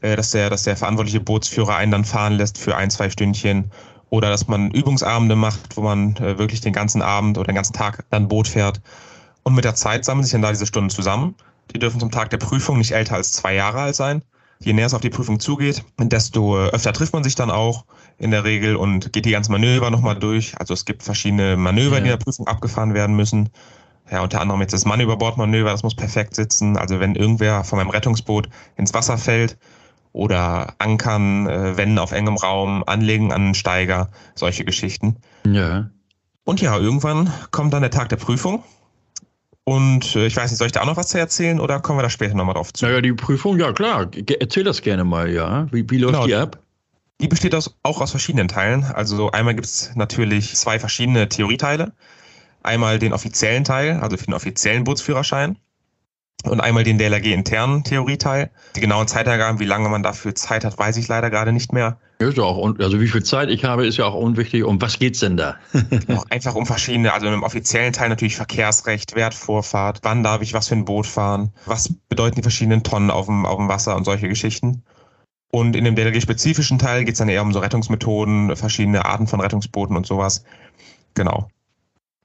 äh, 0.00 0.16
dass, 0.16 0.30
der, 0.30 0.50
dass 0.50 0.62
der 0.62 0.76
verantwortliche 0.76 1.20
Bootsführer 1.20 1.76
einen 1.76 1.92
dann 1.92 2.04
fahren 2.04 2.34
lässt 2.34 2.58
für 2.58 2.76
ein, 2.76 2.90
zwei 2.90 3.10
Stündchen. 3.10 3.70
Oder 4.08 4.30
dass 4.30 4.48
man 4.48 4.70
Übungsabende 4.70 5.36
macht, 5.36 5.76
wo 5.76 5.82
man 5.82 6.16
äh, 6.16 6.38
wirklich 6.38 6.60
den 6.60 6.72
ganzen 6.72 7.02
Abend 7.02 7.38
oder 7.38 7.48
den 7.48 7.56
ganzen 7.56 7.74
Tag 7.74 8.04
dann 8.10 8.28
Boot 8.28 8.48
fährt. 8.48 8.80
Und 9.42 9.54
mit 9.54 9.64
der 9.64 9.74
Zeit 9.74 10.04
sammeln 10.04 10.24
sich 10.24 10.32
dann 10.32 10.42
da 10.42 10.50
diese 10.50 10.66
Stunden 10.66 10.90
zusammen. 10.90 11.34
Die 11.74 11.78
dürfen 11.78 12.00
zum 12.00 12.10
Tag 12.10 12.30
der 12.30 12.38
Prüfung 12.38 12.78
nicht 12.78 12.92
älter 12.92 13.16
als 13.16 13.32
zwei 13.32 13.54
Jahre 13.54 13.80
alt 13.80 13.96
sein. 13.96 14.22
Je 14.60 14.72
näher 14.72 14.86
es 14.86 14.94
auf 14.94 15.02
die 15.02 15.10
Prüfung 15.10 15.38
zugeht, 15.38 15.84
desto 15.98 16.56
äh, 16.56 16.70
öfter 16.70 16.92
trifft 16.92 17.12
man 17.12 17.24
sich 17.24 17.34
dann 17.34 17.50
auch 17.50 17.84
in 18.18 18.30
der 18.30 18.44
Regel 18.44 18.76
und 18.76 19.12
geht 19.12 19.26
die 19.26 19.32
ganzen 19.32 19.52
Manöver 19.52 19.90
nochmal 19.90 20.18
durch. 20.18 20.58
Also 20.58 20.72
es 20.72 20.86
gibt 20.86 21.02
verschiedene 21.02 21.56
Manöver, 21.56 21.96
ja. 21.96 22.00
die 22.00 22.06
in 22.06 22.18
der 22.18 22.24
Prüfung 22.24 22.46
abgefahren 22.46 22.94
werden 22.94 23.16
müssen. 23.16 23.50
Ja, 24.10 24.22
unter 24.22 24.40
anderem 24.40 24.60
jetzt 24.60 24.72
das 24.72 24.84
Mann-über-Bord-Manöver, 24.84 25.70
das 25.70 25.82
muss 25.82 25.94
perfekt 25.94 26.34
sitzen. 26.34 26.76
Also 26.76 27.00
wenn 27.00 27.14
irgendwer 27.14 27.64
von 27.64 27.78
meinem 27.78 27.90
Rettungsboot 27.90 28.48
ins 28.76 28.94
Wasser 28.94 29.18
fällt 29.18 29.58
oder 30.12 30.74
ankern, 30.78 31.46
äh, 31.48 31.76
wenden 31.76 31.98
auf 31.98 32.12
engem 32.12 32.36
Raum, 32.36 32.84
anlegen 32.86 33.32
an 33.32 33.42
einen 33.42 33.54
Steiger, 33.54 34.10
solche 34.34 34.64
Geschichten. 34.64 35.16
Ja. 35.44 35.90
Und 36.44 36.60
ja, 36.60 36.78
irgendwann 36.78 37.32
kommt 37.50 37.74
dann 37.74 37.82
der 37.82 37.90
Tag 37.90 38.08
der 38.08 38.16
Prüfung. 38.16 38.62
Und 39.64 40.14
äh, 40.14 40.26
ich 40.26 40.36
weiß 40.36 40.50
nicht, 40.50 40.58
soll 40.58 40.68
ich 40.68 40.72
da 40.72 40.82
auch 40.82 40.86
noch 40.86 40.96
was 40.96 41.08
zu 41.08 41.18
erzählen 41.18 41.58
oder 41.58 41.80
kommen 41.80 41.98
wir 41.98 42.04
da 42.04 42.10
später 42.10 42.34
nochmal 42.34 42.54
drauf 42.54 42.72
zu? 42.72 42.86
Naja, 42.86 43.00
die 43.00 43.12
Prüfung, 43.12 43.58
ja 43.58 43.72
klar. 43.72 44.08
Erzähl 44.38 44.62
das 44.62 44.80
gerne 44.80 45.02
mal, 45.02 45.28
ja. 45.28 45.66
Wie, 45.72 45.84
wie 45.90 45.98
läuft 45.98 46.14
genau. 46.14 46.26
die 46.26 46.34
ab? 46.36 46.60
Die 47.20 47.26
besteht 47.26 47.54
aus, 47.54 47.76
auch 47.82 48.00
aus 48.00 48.12
verschiedenen 48.12 48.46
Teilen. 48.46 48.84
Also 48.84 49.32
einmal 49.32 49.54
gibt 49.54 49.66
es 49.66 49.90
natürlich 49.96 50.54
zwei 50.54 50.78
verschiedene 50.78 51.28
Theorieteile. 51.28 51.92
Einmal 52.66 52.98
den 52.98 53.12
offiziellen 53.12 53.64
Teil, 53.64 54.00
also 54.00 54.16
für 54.16 54.26
den 54.26 54.34
offiziellen 54.34 54.84
Bootsführerschein. 54.84 55.56
Und 56.44 56.60
einmal 56.60 56.84
den 56.84 56.98
DLRG 56.98 57.32
internen 57.32 57.82
Theorieteil. 57.82 58.50
Die 58.76 58.80
genauen 58.80 59.08
Zeitangaben, 59.08 59.58
wie 59.58 59.64
lange 59.64 59.88
man 59.88 60.02
dafür 60.02 60.34
Zeit 60.34 60.64
hat, 60.64 60.78
weiß 60.78 60.96
ich 60.96 61.08
leider 61.08 61.30
gerade 61.30 61.52
nicht 61.52 61.72
mehr. 61.72 61.98
Ist 62.18 62.36
ja 62.36 62.44
auch, 62.44 62.74
also 62.78 63.00
wie 63.00 63.08
viel 63.08 63.22
Zeit 63.22 63.50
ich 63.50 63.64
habe, 63.64 63.86
ist 63.86 63.96
ja 63.96 64.06
auch 64.06 64.14
unwichtig. 64.14 64.64
Um 64.64 64.80
was 64.80 64.98
geht's 64.98 65.20
denn 65.20 65.36
da? 65.36 65.56
einfach 66.30 66.54
um 66.54 66.66
verschiedene, 66.66 67.12
also 67.12 67.26
im 67.26 67.42
offiziellen 67.42 67.92
Teil 67.92 68.08
natürlich 68.08 68.36
Verkehrsrecht, 68.36 69.14
Wertvorfahrt, 69.14 70.00
wann 70.02 70.22
darf 70.22 70.42
ich 70.42 70.52
was 70.52 70.68
für 70.68 70.76
ein 70.76 70.84
Boot 70.84 71.06
fahren, 71.06 71.52
was 71.66 71.92
bedeuten 72.08 72.36
die 72.36 72.42
verschiedenen 72.42 72.82
Tonnen 72.82 73.10
auf 73.10 73.26
dem, 73.26 73.44
auf 73.46 73.56
dem 73.56 73.68
Wasser 73.68 73.96
und 73.96 74.04
solche 74.04 74.28
Geschichten. 74.28 74.82
Und 75.50 75.76
in 75.76 75.84
dem 75.84 75.94
DLRG-spezifischen 75.94 76.78
Teil 76.78 77.04
geht's 77.04 77.18
dann 77.18 77.28
eher 77.28 77.42
um 77.42 77.52
so 77.52 77.60
Rettungsmethoden, 77.60 78.56
verschiedene 78.56 79.04
Arten 79.04 79.26
von 79.26 79.40
Rettungsbooten 79.40 79.96
und 79.96 80.06
sowas. 80.06 80.44
Genau. 81.14 81.48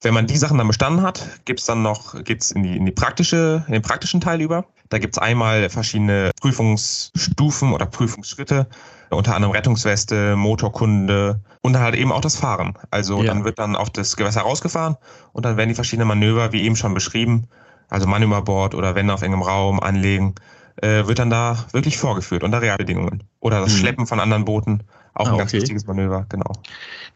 Wenn 0.01 0.15
man 0.15 0.25
die 0.25 0.37
Sachen 0.37 0.57
dann 0.57 0.67
bestanden 0.67 1.03
hat, 1.03 1.27
gibt's 1.45 1.65
dann 1.65 1.83
noch, 1.83 2.23
geht's 2.23 2.51
in 2.51 2.63
die, 2.63 2.75
in 2.75 2.85
die 2.85 2.91
praktische, 2.91 3.63
in 3.67 3.73
den 3.73 3.83
praktischen 3.83 4.19
Teil 4.19 4.41
über. 4.41 4.65
Da 4.89 4.97
gibt 4.97 5.15
es 5.15 5.21
einmal 5.21 5.69
verschiedene 5.69 6.31
Prüfungsstufen 6.41 7.71
oder 7.71 7.85
Prüfungsschritte, 7.85 8.67
unter 9.11 9.35
anderem 9.35 9.53
Rettungsweste, 9.53 10.35
Motorkunde 10.35 11.39
und 11.61 11.73
dann 11.73 11.83
halt 11.83 11.95
eben 11.95 12.11
auch 12.11 12.21
das 12.21 12.35
Fahren. 12.35 12.73
Also 12.89 13.19
ja. 13.19 13.25
dann 13.25 13.45
wird 13.45 13.59
dann 13.59 13.75
auf 13.75 13.91
das 13.91 14.17
Gewässer 14.17 14.41
rausgefahren 14.41 14.97
und 15.33 15.45
dann 15.45 15.55
werden 15.55 15.69
die 15.69 15.75
verschiedenen 15.75 16.07
Manöver, 16.07 16.51
wie 16.51 16.63
eben 16.63 16.75
schon 16.75 16.95
beschrieben, 16.95 17.47
also 17.89 18.07
Mann 18.07 18.23
über 18.23 18.41
Bord 18.41 18.73
oder 18.73 18.95
Wände 18.95 19.13
auf 19.13 19.21
engem 19.21 19.43
Raum 19.43 19.79
anlegen, 19.79 20.33
äh, 20.77 21.05
wird 21.05 21.19
dann 21.19 21.29
da 21.29 21.65
wirklich 21.73 21.97
vorgeführt 21.97 22.43
unter 22.43 22.61
Realbedingungen. 22.61 23.23
Oder 23.39 23.61
das 23.61 23.73
mhm. 23.73 23.77
Schleppen 23.77 24.07
von 24.07 24.19
anderen 24.19 24.45
Booten, 24.45 24.83
auch 25.13 25.27
ah, 25.27 25.31
ein 25.31 25.37
ganz 25.39 25.51
okay. 25.51 25.61
wichtiges 25.61 25.85
Manöver, 25.87 26.25
genau. 26.29 26.51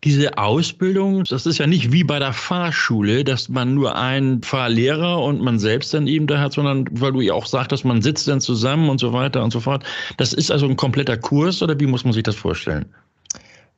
Diese 0.04 0.38
Ausbildung, 0.38 1.24
das 1.24 1.46
ist 1.46 1.58
ja 1.58 1.68
nicht 1.68 1.92
wie 1.92 2.04
bei 2.04 2.20
der 2.20 2.34
Fahrschule, 2.34 3.24
dass 3.24 3.48
man 3.48 3.74
nur 3.74 3.96
einen 3.96 4.44
Fahrlehrer 4.44 5.22
und 5.24 5.42
man 5.42 5.60
selbst 5.60 5.94
dann 5.94 6.06
eben 6.08 6.28
da 6.28 6.40
hat, 6.40 6.54
sondern 6.54 6.88
weil 6.92 7.14
du 7.14 7.22
ja 7.22 7.34
auch 7.34 7.46
sagtest, 7.46 7.86
man 7.86 8.02
sitzt 8.02 8.28
dann 8.28 8.42
zusammen 8.42 8.90
und 8.90 9.00
so 9.00 9.14
weiter 9.14 9.44
und 9.44 9.52
so 9.52 9.62
fort. 9.62 9.84
Das 10.18 10.34
ist 10.34 10.52
also 10.52 10.68
ein 10.68 10.76
kompletter 10.76 11.18
Kurs 11.18 11.62
oder 11.62 11.80
wie 11.80 11.88
muss 11.88 12.04
man 12.04 12.14
sich 12.14 12.24
das 12.24 12.36
vorstellen? 12.36 12.86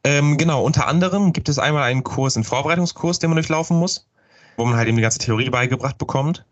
Ähm, 0.04 0.38
genau, 0.38 0.64
unter 0.64 0.88
anderem 0.88 1.34
gibt 1.34 1.50
es 1.50 1.60
einmal 1.60 1.84
einen 1.84 2.04
Kurs, 2.04 2.36
einen 2.36 2.44
Vorbereitungskurs, 2.44 3.20
den 3.20 3.30
man 3.30 3.38
durchlaufen 3.38 3.78
muss, 3.78 4.08
wo 4.56 4.66
man 4.66 4.78
halt 4.78 4.88
eben 4.88 4.98
die 4.98 5.04
ganze 5.04 5.20
Theorie 5.20 5.50
beigebracht 5.50 5.98
bekommt. 5.98 6.44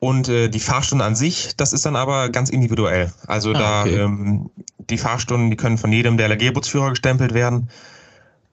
Und 0.00 0.28
äh, 0.28 0.48
die 0.48 0.60
Fahrstunde 0.60 1.04
an 1.04 1.14
sich, 1.14 1.54
das 1.56 1.74
ist 1.74 1.84
dann 1.84 1.94
aber 1.94 2.30
ganz 2.30 2.48
individuell. 2.48 3.12
Also 3.26 3.50
ah, 3.50 3.58
da 3.58 3.80
okay. 3.82 4.00
ähm, 4.00 4.50
die 4.78 4.96
Fahrstunden, 4.96 5.50
die 5.50 5.56
können 5.56 5.76
von 5.78 5.92
jedem 5.92 6.16
der 6.16 6.28
LRG-Bootsführer 6.28 6.90
gestempelt 6.90 7.34
werden. 7.34 7.68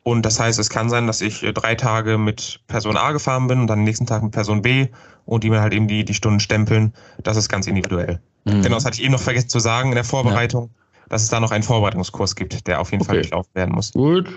Und 0.04 0.26
das 0.26 0.40
heißt, 0.40 0.60
es 0.60 0.70
kann 0.70 0.90
sein, 0.90 1.08
dass 1.08 1.22
ich 1.22 1.44
äh, 1.44 1.54
drei 1.54 1.76
Tage 1.76 2.18
mit 2.18 2.60
Person 2.68 2.98
A 2.98 3.14
gefahren 3.14 3.48
bin 3.48 3.62
und 3.62 3.68
dann 3.68 3.80
den 3.80 3.86
nächsten 3.86 4.06
Tag 4.06 4.24
mit 4.24 4.34
Person 4.34 4.62
B 4.62 4.88
und 5.26 5.46
die 5.46 5.50
mir 5.50 5.62
halt 5.62 5.74
eben 5.74 5.88
die, 5.88 6.04
die 6.04 6.14
Stunden 6.14 6.42
stempeln. 6.42 6.94
Das 7.24 7.38
ist 7.38 7.48
ganz 7.48 7.66
individuell. 7.66 8.20
Mhm. 8.44 8.62
Genau, 8.62 8.76
das 8.76 8.86
hatte 8.86 8.98
ich 8.98 9.04
eben 9.04 9.14
noch 9.14 9.22
vergessen 9.22 9.50
zu 9.50 9.60
sagen 9.60 9.90
in 9.90 9.96
der 9.96 10.04
Vorbereitung, 10.04 10.66
ja. 10.66 11.06
dass 11.10 11.24
es 11.24 11.30
da 11.30 11.40
noch 11.40 11.52
einen 11.52 11.64
Vorbereitungskurs 11.64 12.36
gibt, 12.36 12.68
der 12.68 12.82
auf 12.82 12.92
jeden 12.92 13.04
okay. 13.04 13.08
Fall 13.08 13.22
durchlaufen 13.22 13.52
werden 13.54 13.74
muss. 13.74 13.94
Gut, 13.94 14.30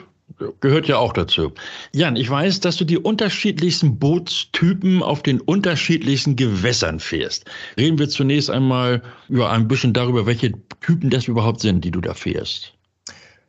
Gehört 0.61 0.87
ja 0.87 0.97
auch 0.99 1.13
dazu. 1.13 1.53
Jan, 1.93 2.17
ich 2.17 2.31
weiß, 2.31 2.61
dass 2.61 2.77
du 2.77 2.85
die 2.85 2.99
unterschiedlichsten 2.99 3.99
Bootstypen 3.99 5.03
auf 5.03 5.23
den 5.23 5.41
unterschiedlichsten 5.41 6.37
Gewässern 6.37 7.01
fährst. 7.01 7.45
Reden 7.77 7.99
wir 7.99 8.09
zunächst 8.09 8.51
einmal 8.51 9.03
über 9.29 9.51
ein 9.51 9.69
bisschen 9.69 9.93
darüber, 9.93 10.27
welche 10.27 10.53
Typen 10.81 11.11
das 11.11 11.27
überhaupt 11.27 11.61
sind, 11.61 11.85
die 11.85 11.91
du 11.91 12.01
da 12.01 12.15
fährst. 12.15 12.73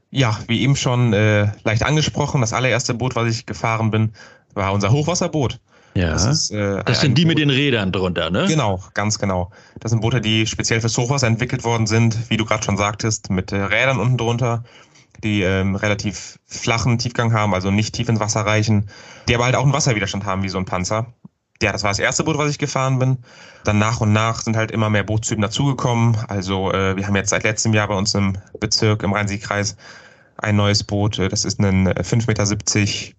Ja, 0.10 0.38
wie 0.48 0.62
eben 0.62 0.76
schon 0.76 1.14
äh, 1.14 1.52
leicht 1.64 1.84
angesprochen, 1.84 2.42
das 2.42 2.52
allererste 2.52 2.94
Boot, 2.94 3.16
was 3.16 3.34
ich 3.34 3.46
gefahren 3.46 3.92
bin, 3.92 4.12
war 4.54 4.74
unser 4.74 4.92
Hochwasserboot. 4.92 5.60
Ja, 5.94 6.12
das, 6.12 6.26
ist, 6.26 6.52
äh, 6.52 6.84
das 6.86 7.02
sind 7.02 7.18
die 7.18 7.24
Boot, 7.24 7.30
mit 7.30 7.38
den 7.40 7.50
Rädern 7.50 7.92
drunter, 7.92 8.30
ne? 8.30 8.46
Genau, 8.48 8.82
ganz 8.94 9.20
genau. 9.20 9.52
Das 9.80 9.92
sind 9.92 10.02
Boote, 10.02 10.22
die 10.22 10.48
speziell 10.48 10.82
fürs 10.82 10.98
Hochwasser 10.98 11.28
entwickelt 11.28 11.64
worden 11.64 11.88
sind, 11.88 12.30
wie 12.30 12.38
du 12.38 12.46
gerade 12.46 12.64
schon 12.64 12.78
sagtest, 12.78 13.30
mit 13.30 13.52
äh, 13.52 13.58
Rädern 13.58 14.00
unten 14.00 14.18
drunter 14.18 14.64
die 15.24 15.42
ähm, 15.44 15.76
relativ 15.76 16.40
flachen 16.46 16.98
Tiefgang 16.98 17.34
haben, 17.34 17.54
also 17.54 17.72
nicht 17.72 17.94
tief 17.94 18.10
ins 18.10 18.20
Wasser 18.20 18.42
reichen, 18.42 18.90
die 19.28 19.36
aber 19.36 19.46
halt 19.46 19.56
auch 19.56 19.64
einen 19.64 19.74
Wasserwiderstand 19.74 20.26
haben 20.26 20.44
wie 20.44 20.50
so 20.50 20.58
ein 20.58 20.66
Panzer. 20.66 21.14
Ja, 21.62 21.72
das 21.72 21.84
war 21.84 21.92
das 21.92 22.00
erste 22.00 22.24
Boot, 22.24 22.38
was 22.38 22.50
ich 22.50 22.58
gefahren 22.58 22.98
bin. 22.98 23.20
Dann 23.64 23.78
nach 23.78 24.02
und 24.02 24.14
nach 24.14 24.42
sind 24.42 24.58
halt 24.58 24.72
immer 24.72 24.90
mehr 24.90 25.04
Bootstypen 25.04 25.44
dazugekommen. 25.44 26.18
Also 26.28 26.72
äh, 26.72 26.96
wir 26.96 27.06
haben 27.06 27.16
jetzt 27.16 27.30
seit 27.30 27.44
letztem 27.44 27.74
Jahr 27.74 27.88
bei 27.88 27.96
uns 27.96 28.16
im 28.16 28.38
Bezirk 28.60 29.04
im 29.04 29.14
Rhein-Sieg-Kreis 29.14 29.78
ein 30.38 30.56
neues 30.56 30.84
Boot. 30.84 31.20
Äh, 31.20 31.30
das 31.30 31.46
ist 31.46 31.60
ein 31.60 31.88
5,70 31.88 32.28
Meter 32.28 33.14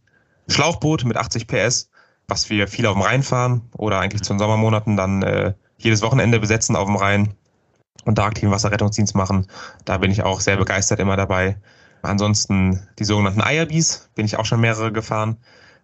Schlauchboot 0.49 1.05
mit 1.05 1.17
80 1.17 1.47
PS, 1.47 1.89
was 2.27 2.51
wir 2.51 2.67
viel 2.67 2.87
auf 2.87 2.95
dem 2.95 3.03
Rhein 3.03 3.23
fahren 3.23 3.63
oder 3.77 4.01
eigentlich 4.01 4.23
zu 4.23 4.33
den 4.33 4.41
Sommermonaten 4.41 4.97
dann 4.97 5.23
äh, 5.23 5.55
jedes 5.79 6.03
Wochenende 6.03 6.41
besetzen 6.41 6.75
auf 6.75 6.87
dem 6.87 6.97
Rhein 6.97 7.35
und 8.05 8.19
da 8.19 8.25
aktiven 8.25 8.51
Wasserrettungsdienst 8.51 9.15
machen. 9.15 9.47
Da 9.85 9.99
bin 9.99 10.11
ich 10.11 10.23
auch 10.23 10.41
sehr 10.41 10.57
begeistert 10.57 10.99
immer 10.99 11.17
dabei. 11.17 11.57
Ansonsten 12.03 12.87
die 12.99 13.05
sogenannten 13.05 13.41
IRBs, 13.41 14.11
bin 14.15 14.27
ich 14.27 14.37
auch 14.37 14.45
schon 14.45 14.61
mehrere 14.61 14.93
gefahren. 14.93 15.37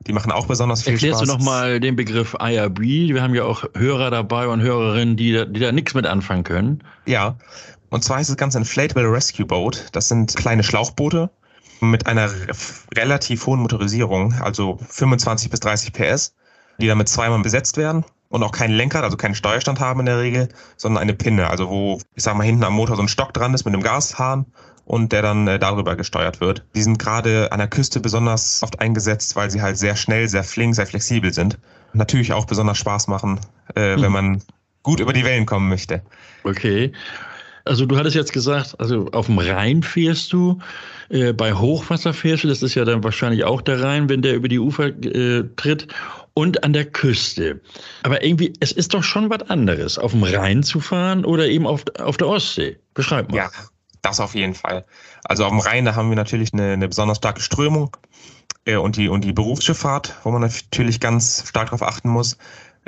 Die 0.06 0.12
machen 0.12 0.30
auch 0.30 0.46
besonders 0.46 0.82
viel 0.82 0.94
Erklärst 0.94 1.20
Spaß. 1.20 1.28
Erklärst 1.28 1.46
du 1.46 1.50
nochmal 1.50 1.80
den 1.80 1.96
Begriff 1.96 2.36
IRB? 2.38 2.80
Wir 2.80 3.22
haben 3.22 3.34
ja 3.34 3.44
auch 3.44 3.64
Hörer 3.74 4.10
dabei 4.10 4.48
und 4.48 4.60
Hörerinnen, 4.60 5.16
die 5.16 5.32
da, 5.32 5.44
die 5.44 5.60
da 5.60 5.72
nichts 5.72 5.94
mit 5.94 6.06
anfangen 6.06 6.44
können. 6.44 6.84
Ja, 7.06 7.36
und 7.90 8.04
zwar 8.04 8.20
ist 8.20 8.28
das 8.28 8.36
Ganze 8.36 8.58
Inflatable 8.58 9.10
Rescue 9.10 9.46
Boat. 9.46 9.86
Das 9.92 10.08
sind 10.08 10.36
kleine 10.36 10.62
Schlauchboote 10.62 11.30
mit 11.80 12.06
einer 12.06 12.30
relativ 12.96 13.46
hohen 13.46 13.60
Motorisierung, 13.60 14.34
also 14.40 14.78
25 14.88 15.50
bis 15.50 15.60
30 15.60 15.92
PS, 15.92 16.34
die 16.80 16.86
damit 16.86 17.08
zweimal 17.08 17.40
besetzt 17.40 17.76
werden 17.76 18.04
und 18.28 18.42
auch 18.42 18.52
keinen 18.52 18.72
Lenker, 18.72 19.02
also 19.02 19.16
keinen 19.16 19.34
Steuerstand 19.34 19.80
haben 19.80 20.00
in 20.00 20.06
der 20.06 20.18
Regel, 20.18 20.48
sondern 20.76 21.02
eine 21.02 21.14
Pinne, 21.14 21.48
also 21.48 21.70
wo, 21.70 22.00
ich 22.14 22.22
sag 22.22 22.36
mal, 22.36 22.44
hinten 22.44 22.64
am 22.64 22.74
Motor 22.74 22.96
so 22.96 23.02
ein 23.02 23.08
Stock 23.08 23.32
dran 23.32 23.54
ist 23.54 23.64
mit 23.64 23.74
einem 23.74 23.82
Gashahn 23.82 24.46
und 24.88 25.12
der 25.12 25.20
dann 25.20 25.46
äh, 25.46 25.58
darüber 25.58 25.96
gesteuert 25.96 26.40
wird. 26.40 26.64
Die 26.74 26.82
sind 26.82 26.98
gerade 26.98 27.52
an 27.52 27.58
der 27.58 27.68
Küste 27.68 28.00
besonders 28.00 28.62
oft 28.62 28.80
eingesetzt, 28.80 29.36
weil 29.36 29.50
sie 29.50 29.60
halt 29.60 29.76
sehr 29.76 29.96
schnell, 29.96 30.28
sehr 30.28 30.44
flink, 30.44 30.74
sehr 30.74 30.86
flexibel 30.86 31.32
sind. 31.32 31.58
Natürlich 31.92 32.32
auch 32.32 32.46
besonders 32.46 32.78
Spaß 32.78 33.06
machen, 33.06 33.38
äh, 33.76 33.96
mhm. 33.96 34.02
wenn 34.02 34.12
man 34.12 34.42
gut 34.82 35.00
über 35.00 35.12
die 35.12 35.24
Wellen 35.24 35.44
kommen 35.44 35.68
möchte. 35.68 36.00
Okay. 36.42 36.92
Also 37.66 37.84
du 37.84 37.98
hattest 37.98 38.16
jetzt 38.16 38.32
gesagt, 38.32 38.76
also 38.80 39.08
auf 39.12 39.26
dem 39.26 39.38
Rhein 39.38 39.82
fährst 39.82 40.32
du, 40.32 40.58
äh, 41.10 41.34
bei 41.34 41.52
Hochwasser 41.52 42.14
fährst 42.14 42.44
du, 42.44 42.48
das 42.48 42.62
ist 42.62 42.74
ja 42.74 42.86
dann 42.86 43.04
wahrscheinlich 43.04 43.44
auch 43.44 43.60
der 43.60 43.82
Rhein, 43.82 44.08
wenn 44.08 44.22
der 44.22 44.36
über 44.36 44.48
die 44.48 44.58
Ufer 44.58 44.86
äh, 44.86 45.44
tritt, 45.56 45.86
und 46.32 46.64
an 46.64 46.72
der 46.72 46.86
Küste. 46.86 47.60
Aber 48.04 48.24
irgendwie, 48.24 48.54
es 48.60 48.72
ist 48.72 48.94
doch 48.94 49.02
schon 49.02 49.28
was 49.28 49.50
anderes, 49.50 49.98
auf 49.98 50.12
dem 50.12 50.22
Rhein 50.22 50.62
zu 50.62 50.80
fahren 50.80 51.24
oder 51.24 51.46
eben 51.48 51.66
auf, 51.66 51.84
auf 51.98 52.16
der 52.16 52.28
Ostsee. 52.28 52.78
Beschreib 52.94 53.30
mal. 53.30 53.36
Ja, 53.36 53.50
das 54.08 54.20
auf 54.20 54.34
jeden 54.34 54.54
Fall. 54.54 54.84
Also 55.24 55.44
auf 55.44 55.50
dem 55.50 55.60
Rhein, 55.60 55.84
da 55.84 55.94
haben 55.94 56.08
wir 56.08 56.16
natürlich 56.16 56.52
eine, 56.52 56.72
eine 56.72 56.88
besonders 56.88 57.18
starke 57.18 57.40
Strömung 57.40 57.96
äh, 58.64 58.76
und, 58.76 58.96
die, 58.96 59.08
und 59.08 59.24
die 59.24 59.32
Berufsschifffahrt, 59.32 60.16
wo 60.24 60.30
man 60.30 60.42
natürlich 60.42 61.00
ganz 61.00 61.44
stark 61.48 61.66
darauf 61.66 61.82
achten 61.82 62.08
muss. 62.08 62.38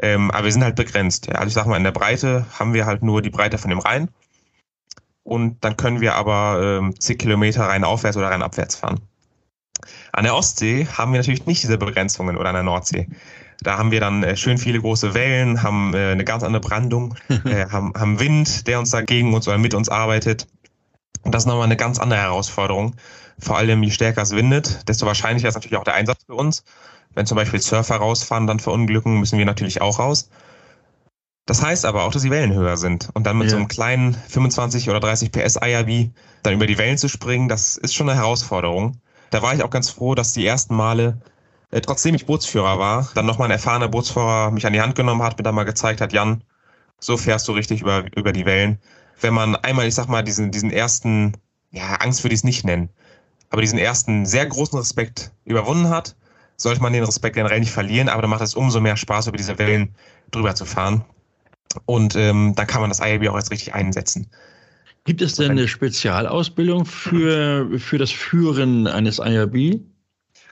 Ähm, 0.02 0.30
aber 0.30 0.44
wir 0.44 0.52
sind 0.52 0.64
halt 0.64 0.76
begrenzt. 0.76 1.26
Ja. 1.26 1.34
Also 1.34 1.48
ich 1.48 1.54
sag 1.54 1.66
mal, 1.66 1.76
in 1.76 1.84
der 1.84 1.92
Breite 1.92 2.46
haben 2.58 2.74
wir 2.74 2.86
halt 2.86 3.02
nur 3.02 3.22
die 3.22 3.30
Breite 3.30 3.58
von 3.58 3.70
dem 3.70 3.78
Rhein. 3.78 4.08
Und 5.22 5.62
dann 5.64 5.76
können 5.76 6.00
wir 6.00 6.14
aber 6.14 6.78
ähm, 6.80 6.98
zig 6.98 7.18
Kilometer 7.18 7.64
rein 7.64 7.84
aufwärts 7.84 8.16
oder 8.16 8.30
rein 8.30 8.42
abwärts 8.42 8.76
fahren. 8.76 9.00
An 10.12 10.24
der 10.24 10.34
Ostsee 10.34 10.86
haben 10.86 11.12
wir 11.12 11.20
natürlich 11.20 11.46
nicht 11.46 11.62
diese 11.62 11.78
Begrenzungen 11.78 12.36
oder 12.36 12.48
an 12.48 12.54
der 12.54 12.64
Nordsee. 12.64 13.08
Da 13.62 13.76
haben 13.76 13.90
wir 13.90 14.00
dann 14.00 14.22
äh, 14.22 14.36
schön 14.36 14.58
viele 14.58 14.80
große 14.80 15.14
Wellen, 15.14 15.62
haben 15.62 15.94
äh, 15.94 16.12
eine 16.12 16.24
ganz 16.24 16.42
andere 16.42 16.60
Brandung, 16.60 17.14
äh, 17.44 17.66
haben, 17.66 17.92
haben 17.94 18.18
Wind, 18.18 18.66
der 18.66 18.78
uns 18.78 18.90
dagegen 18.90 19.34
uns 19.34 19.46
oder 19.46 19.58
mit 19.58 19.74
uns 19.74 19.88
arbeitet. 19.88 20.46
Und 21.22 21.34
das 21.34 21.42
ist 21.42 21.46
nochmal 21.46 21.64
eine 21.64 21.76
ganz 21.76 21.98
andere 21.98 22.20
Herausforderung. 22.20 22.94
Vor 23.38 23.56
allem, 23.56 23.82
je 23.82 23.90
stärker 23.90 24.22
es 24.22 24.32
windet, 24.32 24.88
desto 24.88 25.06
wahrscheinlicher 25.06 25.48
ist 25.48 25.54
natürlich 25.54 25.78
auch 25.78 25.84
der 25.84 25.94
Einsatz 25.94 26.24
für 26.24 26.34
uns. 26.34 26.64
Wenn 27.14 27.26
zum 27.26 27.36
Beispiel 27.36 27.60
Surfer 27.60 27.96
rausfahren, 27.96 28.46
dann 28.46 28.60
verunglücken, 28.60 29.18
müssen 29.18 29.38
wir 29.38 29.44
natürlich 29.44 29.80
auch 29.80 29.98
raus. 29.98 30.30
Das 31.46 31.62
heißt 31.62 31.84
aber 31.84 32.04
auch, 32.04 32.12
dass 32.12 32.22
die 32.22 32.30
Wellen 32.30 32.54
höher 32.54 32.76
sind. 32.76 33.08
Und 33.14 33.26
dann 33.26 33.36
mit 33.36 33.46
ja. 33.46 33.50
so 33.50 33.56
einem 33.56 33.68
kleinen 33.68 34.14
25 34.14 34.88
oder 34.88 35.00
30 35.00 35.32
PS 35.32 35.56
IRB 35.56 36.10
dann 36.42 36.54
über 36.54 36.66
die 36.66 36.78
Wellen 36.78 36.98
zu 36.98 37.08
springen, 37.08 37.48
das 37.48 37.76
ist 37.76 37.94
schon 37.94 38.08
eine 38.08 38.18
Herausforderung. 38.18 38.98
Da 39.30 39.42
war 39.42 39.54
ich 39.54 39.62
auch 39.62 39.70
ganz 39.70 39.90
froh, 39.90 40.14
dass 40.14 40.32
die 40.32 40.46
ersten 40.46 40.74
Male, 40.74 41.18
äh, 41.70 41.80
trotzdem 41.80 42.14
ich 42.14 42.26
Bootsführer 42.26 42.78
war, 42.78 43.08
dann 43.14 43.26
nochmal 43.26 43.48
ein 43.48 43.52
erfahrener 43.52 43.88
Bootsführer 43.88 44.50
mich 44.50 44.66
an 44.66 44.72
die 44.72 44.80
Hand 44.80 44.94
genommen 44.94 45.22
hat, 45.22 45.38
mir 45.38 45.42
dann 45.42 45.54
mal 45.54 45.64
gezeigt 45.64 46.00
hat, 46.00 46.12
Jan, 46.12 46.44
so 47.00 47.16
fährst 47.16 47.48
du 47.48 47.52
richtig 47.52 47.80
über, 47.80 48.04
über 48.14 48.32
die 48.32 48.44
Wellen 48.44 48.78
wenn 49.20 49.34
man 49.34 49.56
einmal, 49.56 49.86
ich 49.86 49.94
sag 49.94 50.08
mal, 50.08 50.22
diesen, 50.22 50.50
diesen 50.50 50.70
ersten, 50.70 51.36
ja, 51.70 51.96
Angst 51.96 52.24
würde 52.24 52.34
ich 52.34 52.40
es 52.40 52.44
nicht 52.44 52.64
nennen, 52.64 52.88
aber 53.50 53.62
diesen 53.62 53.78
ersten 53.78 54.26
sehr 54.26 54.46
großen 54.46 54.78
Respekt 54.78 55.32
überwunden 55.44 55.88
hat, 55.88 56.16
sollte 56.56 56.82
man 56.82 56.92
den 56.92 57.04
Respekt 57.04 57.36
generell 57.36 57.60
nicht 57.60 57.72
verlieren, 57.72 58.08
aber 58.08 58.22
dann 58.22 58.30
macht 58.30 58.42
es 58.42 58.54
umso 58.54 58.80
mehr 58.80 58.96
Spaß, 58.96 59.28
über 59.28 59.36
diese 59.36 59.58
Wellen 59.58 59.94
drüber 60.30 60.54
zu 60.54 60.64
fahren. 60.64 61.04
Und 61.86 62.16
ähm, 62.16 62.54
dann 62.56 62.66
kann 62.66 62.80
man 62.80 62.90
das 62.90 63.00
IAB 63.00 63.28
auch 63.28 63.36
jetzt 63.36 63.50
richtig 63.50 63.74
einsetzen. 63.74 64.28
Gibt 65.04 65.22
es 65.22 65.34
denn 65.34 65.52
eine 65.52 65.66
Spezialausbildung 65.66 66.84
für, 66.84 67.78
für 67.78 67.96
das 67.96 68.10
Führen 68.10 68.86
eines 68.86 69.18
IRB? 69.18 69.80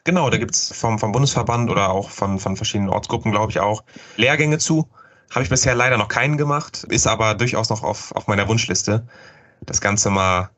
Genau, 0.04 0.30
da 0.30 0.38
gibt 0.38 0.54
es 0.54 0.72
vom, 0.72 0.98
vom 0.98 1.12
Bundesverband 1.12 1.70
oder 1.70 1.90
auch 1.90 2.08
von, 2.08 2.38
von 2.38 2.56
verschiedenen 2.56 2.88
Ortsgruppen, 2.88 3.30
glaube 3.30 3.50
ich, 3.52 3.60
auch 3.60 3.84
Lehrgänge 4.16 4.58
zu. 4.58 4.88
Habe 5.30 5.42
ich 5.42 5.50
bisher 5.50 5.74
leider 5.74 5.98
noch 5.98 6.08
keinen 6.08 6.36
gemacht, 6.36 6.84
ist 6.84 7.06
aber 7.06 7.34
durchaus 7.34 7.68
noch 7.70 7.82
auf, 7.82 8.12
auf 8.12 8.26
meiner 8.26 8.48
Wunschliste, 8.48 9.06
das 9.66 9.80
Ganze 9.80 10.10
mal 10.10 10.50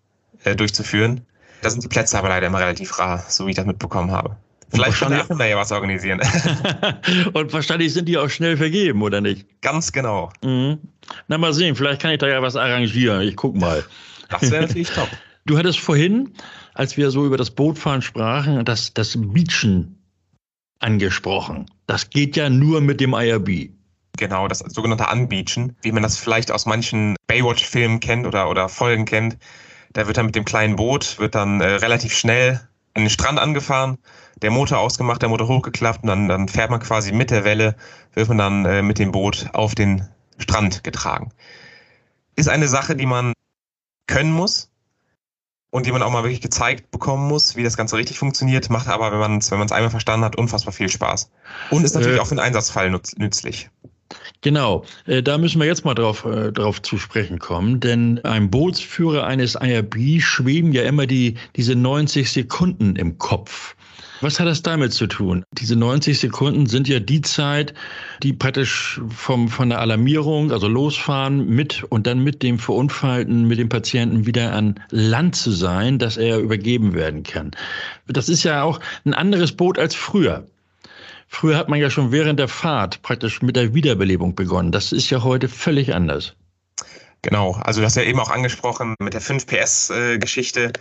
äh, 0.45 0.55
durchzuführen. 0.55 1.27
Da 1.63 1.71
sind 1.71 1.83
die 1.83 1.89
Plätze 1.89 2.19
aber 2.19 2.29
leider 2.29 2.47
immer 2.47 2.61
relativ 2.61 2.99
rar, 2.99 3.25
so 3.29 3.47
wie 3.47 3.51
ich 3.51 3.57
das 3.57 3.67
mitbekommen 3.67 4.13
habe. 4.13 4.37
Vielleicht 4.73 5.01
kann 5.01 5.11
der 5.11 5.25
da 5.25 5.45
ja 5.45 5.57
was 5.57 5.73
organisieren. 5.73 6.21
Und 7.33 7.53
wahrscheinlich 7.53 7.93
sind 7.93 8.07
die 8.07 8.17
auch 8.17 8.31
schnell 8.31 8.57
vergeben, 8.57 9.03
oder 9.03 9.21
nicht? 9.21 9.47
Ganz 9.63 9.91
genau. 9.91 10.33
Mhm. 10.45 10.79
Na, 11.27 11.39
mal 11.39 11.53
sehen, 11.53 11.75
vielleicht 11.75 12.01
kann 12.01 12.13
ich 12.13 12.19
da 12.19 12.29
ja 12.29 12.41
was 12.41 12.55
arrangieren. 12.55 13.23
Ich 13.23 13.37
guck 13.37 13.57
mal. 13.57 13.85
Das 14.29 14.49
wäre 14.51 14.63
natürlich 14.63 14.91
top. 14.95 15.09
Du 15.45 15.59
hattest 15.59 15.81
vorhin, 15.81 16.33
als 16.75 16.97
wir 16.97 17.11
so 17.11 17.27
über 17.27 17.37
das 17.37 17.51
Bootfahren 17.51 18.03
sprachen, 18.03 18.65
das, 18.65 18.95
das 18.95 19.17
Beachen 19.21 19.99
angesprochen. 20.79 21.67
Das 21.87 22.11
geht 22.11 22.37
ja 22.37 22.49
nur 22.49 22.81
mit 22.81 23.01
dem 23.01 23.13
IRB. 23.13 23.71
Genau, 24.17 24.49
das 24.49 24.59
sogenannte 24.59 25.09
Anbeachen, 25.09 25.77
wie 25.83 25.93
man 25.93 26.03
das 26.03 26.19
vielleicht 26.19 26.51
aus 26.51 26.67
manchen 26.67 27.17
Baywatch-Filmen 27.27 28.01
kennt 28.01 28.27
oder, 28.27 28.51
oder 28.51 28.69
Folgen 28.69 29.05
kennt. 29.05 29.39
Da 29.93 30.07
wird 30.07 30.17
dann 30.17 30.27
mit 30.27 30.37
dem 30.37 30.45
kleinen 30.45 30.77
Boot, 30.77 31.19
wird 31.19 31.35
dann 31.35 31.61
äh, 31.61 31.67
relativ 31.67 32.17
schnell 32.17 32.61
an 32.95 33.03
den 33.03 33.11
Strand 33.11 33.39
angefahren, 33.39 33.99
der 34.43 34.51
Motor 34.51 34.79
ausgemacht, 34.79 35.23
der 35.23 35.29
Motor 35.29 35.49
hochgeklappt 35.49 36.03
und 36.03 36.09
dann, 36.09 36.29
dann 36.29 36.49
fährt 36.49 36.71
man 36.71 36.81
quasi 36.81 37.13
mit 37.13 37.31
der 37.31 37.45
Welle, 37.45 37.77
wird 38.15 38.29
man 38.29 38.39
dann 38.39 38.65
äh, 38.65 38.83
mit 38.83 38.99
dem 38.99 39.13
Boot 39.13 39.49
auf 39.53 39.75
den 39.75 40.09
Strand 40.39 40.85
getragen. 40.85 41.31
Ist 42.37 42.49
eine 42.49 42.69
Sache, 42.69 42.97
die 42.97 43.07
man 43.07 43.33
können 44.07 44.33
muss 44.33 44.71
und 45.71 45.87
die 45.87 45.93
man 45.93 46.03
auch 46.03 46.11
mal 46.11 46.25
wirklich 46.25 46.41
gezeigt 46.41 46.91
bekommen 46.91 47.29
muss, 47.29 47.57
wie 47.57 47.63
das 47.63 47.77
Ganze 47.77 47.97
richtig 47.97 48.19
funktioniert, 48.19 48.71
macht 48.71 48.89
aber, 48.89 49.13
wenn 49.13 49.19
man 49.19 49.39
es 49.39 49.51
wenn 49.51 49.61
einmal 49.61 49.91
verstanden 49.91 50.25
hat, 50.25 50.37
unfassbar 50.37 50.73
viel 50.73 50.89
Spaß. 50.89 51.31
Und 51.71 51.85
ist 51.85 51.95
natürlich 51.95 52.19
äh, 52.19 52.21
auch 52.21 52.27
für 52.27 52.35
den 52.35 52.41
Einsatzfall 52.41 52.91
nütz, 52.91 53.17
nützlich. 53.17 53.71
Genau, 54.43 54.85
äh, 55.07 55.23
da 55.23 55.37
müssen 55.37 55.61
wir 55.61 55.67
jetzt 55.67 55.85
mal 55.85 55.95
drauf, 55.95 56.25
äh, 56.25 56.51
drauf 56.51 56.81
zu 56.81 56.97
sprechen 56.97 57.39
kommen, 57.39 57.79
denn 57.81 58.25
einem 58.25 58.51
Bootsführer 58.51 59.27
eines 59.27 59.55
IRB 59.55 60.21
schweben 60.21 60.73
ja 60.73 60.83
immer 60.83 61.07
die, 61.07 61.35
diese 61.57 61.75
90 61.75 62.31
Sekunden 62.31 62.97
im 62.97 63.19
Kopf. 63.19 63.77
Was 64.23 64.39
hat 64.39 64.47
das 64.47 64.63
damit 64.63 64.93
zu 64.93 65.07
tun? 65.07 65.45
Diese 65.53 65.77
90 65.77 66.19
Sekunden 66.19 66.67
sind 66.67 66.89
ja 66.89 67.01
die 67.01 67.23
Zeit, 67.23 67.73
die 68.23 68.35
praktisch 68.35 69.01
vom, 69.09 69.49
von 69.49 69.71
der 69.71 69.81
Alarmierung, 69.81 70.53
also 70.53 70.69
losfahren 70.69 71.47
mit 71.47 71.85
und 71.85 72.07
dann 72.07 72.23
mit 72.23 72.43
dem 72.43 72.59
Verunfallten, 72.59 73.47
mit 73.47 73.59
dem 73.59 73.71
Patienten 73.71 74.27
wieder 74.27 74.53
an 74.53 74.79
Land 74.91 75.37
zu 75.37 75.51
sein, 75.51 75.99
dass 75.99 76.19
er 76.19 76.39
übergeben 76.39 76.93
werden 76.93 77.23
kann. 77.23 77.51
Das 78.09 78.29
ist 78.29 78.43
ja 78.43 78.63
auch 78.63 78.81
ein 79.07 79.15
anderes 79.15 79.53
Boot 79.53 79.79
als 79.79 79.95
früher. 79.95 80.47
Früher 81.33 81.57
hat 81.57 81.69
man 81.69 81.79
ja 81.79 81.91
schon 81.91 82.13
während 82.13 82.41
der 82.41 82.49
Fahrt 82.49 83.03
praktisch 83.03 83.41
mit 83.41 83.55
der 83.57 83.73
Wiederbelebung 83.73 84.35
begonnen. 84.35 84.73
Das 84.73 84.93
ist 84.93 85.09
ja 85.11 85.23
heute 85.23 85.49
völlig 85.49 85.95
anders. 85.95 86.35
Genau, 87.23 87.53
also 87.53 87.81
du 87.81 87.87
hast 87.87 87.97
ja 87.97 88.03
eben 88.03 88.19
auch 88.19 88.31
angesprochen 88.31 88.97
mit 88.99 89.15
der 89.15 89.21
5 89.21 89.47
PS-Geschichte. 89.47 90.73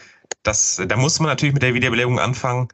Äh, 0.46 0.88
da 0.88 0.98
muss 0.98 1.20
man 1.20 1.30
natürlich 1.30 1.54
mit 1.54 1.62
der 1.64 1.74
Wiederbelebung 1.76 2.20
anfangen 2.20 2.70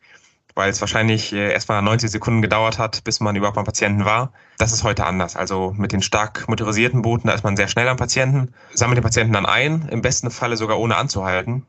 weil 0.55 0.70
es 0.70 0.79
wahrscheinlich 0.79 1.34
äh, 1.34 1.51
erstmal 1.51 1.82
90 1.82 2.10
Sekunden 2.10 2.41
gedauert 2.41 2.79
hat, 2.79 3.03
bis 3.03 3.20
man 3.20 3.36
überhaupt 3.36 3.55
beim 3.55 3.65
Patienten 3.65 4.05
war. 4.05 4.32
Das 4.58 4.72
ist 4.72 4.84
heute 4.84 5.05
anders. 5.05 5.36
Also 5.36 5.74
mit 5.77 5.91
den 5.91 6.01
stark 6.01 6.48
motorisierten 6.48 7.01
Booten, 7.01 7.27
da 7.27 7.34
ist 7.34 7.44
man 7.44 7.58
sehr 7.58 7.67
schnell 7.67 7.89
am 7.89 7.98
Patienten, 7.98 8.53
sammelt 8.74 8.98
den 8.98 9.03
Patienten 9.03 9.34
dann 9.34 9.46
ein, 9.46 9.89
im 9.89 10.01
besten 10.01 10.32
Falle 10.32 10.55
sogar 10.55 10.79
ohne 10.79 10.96
anzuhalten. 10.96 11.65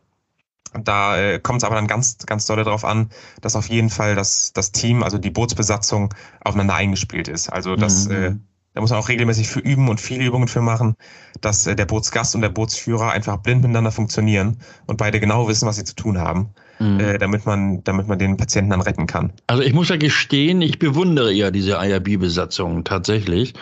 Da 0.85 1.19
äh, 1.19 1.39
kommt 1.39 1.59
es 1.59 1.65
aber 1.65 1.75
dann 1.75 1.87
ganz, 1.87 2.19
ganz 2.27 2.47
doll 2.47 2.63
darauf 2.63 2.85
an, 2.85 3.11
dass 3.41 3.57
auf 3.57 3.69
jeden 3.69 3.91
Fall 3.91 4.15
das, 4.15 4.53
das 4.53 4.73
Team, 4.73 5.03
also 5.03 5.19
die 5.19 5.31
Bootsbesatzung, 5.31 6.15
aufeinander 6.43 6.75
eingespielt 6.75 7.29
ist. 7.29 7.49
Also 7.49 7.77
das, 7.77 8.09
mhm. 8.09 8.15
äh, 8.15 8.35
da 8.75 8.81
muss 8.81 8.91
man 8.91 8.99
auch 8.99 9.09
regelmäßig 9.09 9.49
für 9.49 9.61
üben 9.61 9.89
und 9.89 10.01
viele 10.01 10.25
Übungen 10.25 10.49
für 10.49 10.61
machen, 10.61 10.97
dass 11.41 11.67
äh, 11.67 11.77
der 11.77 11.87
Bootsgast 11.87 12.35
und 12.35 12.43
der 12.43 12.51
Bootsführer 12.51 13.11
einfach 13.11 13.39
blind 13.39 13.63
miteinander 13.63 13.93
funktionieren 13.93 14.59
und 14.87 14.99
beide 14.99 15.21
genau 15.21 15.49
wissen, 15.49 15.67
was 15.67 15.77
sie 15.77 15.85
zu 15.85 15.95
tun 15.95 16.19
haben 16.19 16.51
mhm. 16.79 17.01
äh, 17.01 17.19
damit 17.19 17.47
man, 17.47 17.83
damit 17.85 18.09
man 18.09 18.19
den 18.19 18.37
Patienten 18.37 18.71
dann 18.71 18.81
retten 18.81 19.07
kann. 19.07 19.33
Also 19.47 19.63
ich 19.63 19.73
muss 19.73 19.89
ja 19.89 19.97
gestehen, 19.97 20.63
ich 20.63 20.79
bewundere 20.79 21.33
ja 21.33 21.51
diese 21.51 21.73
IRB-Besatzung 21.73 22.85
tatsächlich. 22.85 23.55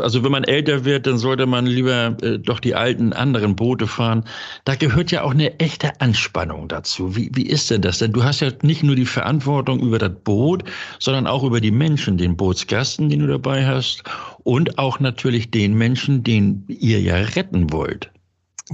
Also 0.00 0.24
wenn 0.24 0.32
man 0.32 0.44
älter 0.44 0.84
wird, 0.84 1.06
dann 1.06 1.18
sollte 1.18 1.46
man 1.46 1.66
lieber 1.66 2.16
äh, 2.22 2.38
doch 2.38 2.60
die 2.60 2.74
alten 2.74 3.12
anderen 3.12 3.56
Boote 3.56 3.86
fahren. 3.86 4.24
Da 4.64 4.74
gehört 4.74 5.10
ja 5.10 5.22
auch 5.22 5.32
eine 5.32 5.58
echte 5.58 6.00
Anspannung 6.00 6.68
dazu. 6.68 7.16
Wie, 7.16 7.30
wie 7.34 7.46
ist 7.46 7.70
denn 7.70 7.82
das? 7.82 7.98
Denn 7.98 8.12
du 8.12 8.24
hast 8.24 8.40
ja 8.40 8.50
nicht 8.62 8.82
nur 8.82 8.96
die 8.96 9.06
Verantwortung 9.06 9.80
über 9.80 9.98
das 9.98 10.12
Boot, 10.24 10.64
sondern 10.98 11.26
auch 11.26 11.44
über 11.44 11.60
die 11.60 11.70
Menschen, 11.70 12.18
den 12.18 12.36
Bootsgasten, 12.36 13.08
den 13.08 13.20
du 13.20 13.26
dabei 13.26 13.66
hast 13.66 14.02
und 14.44 14.78
auch 14.78 15.00
natürlich 15.00 15.50
den 15.50 15.74
Menschen, 15.74 16.22
den 16.22 16.64
ihr 16.68 17.00
ja 17.00 17.16
retten 17.16 17.72
wollt. 17.72 18.10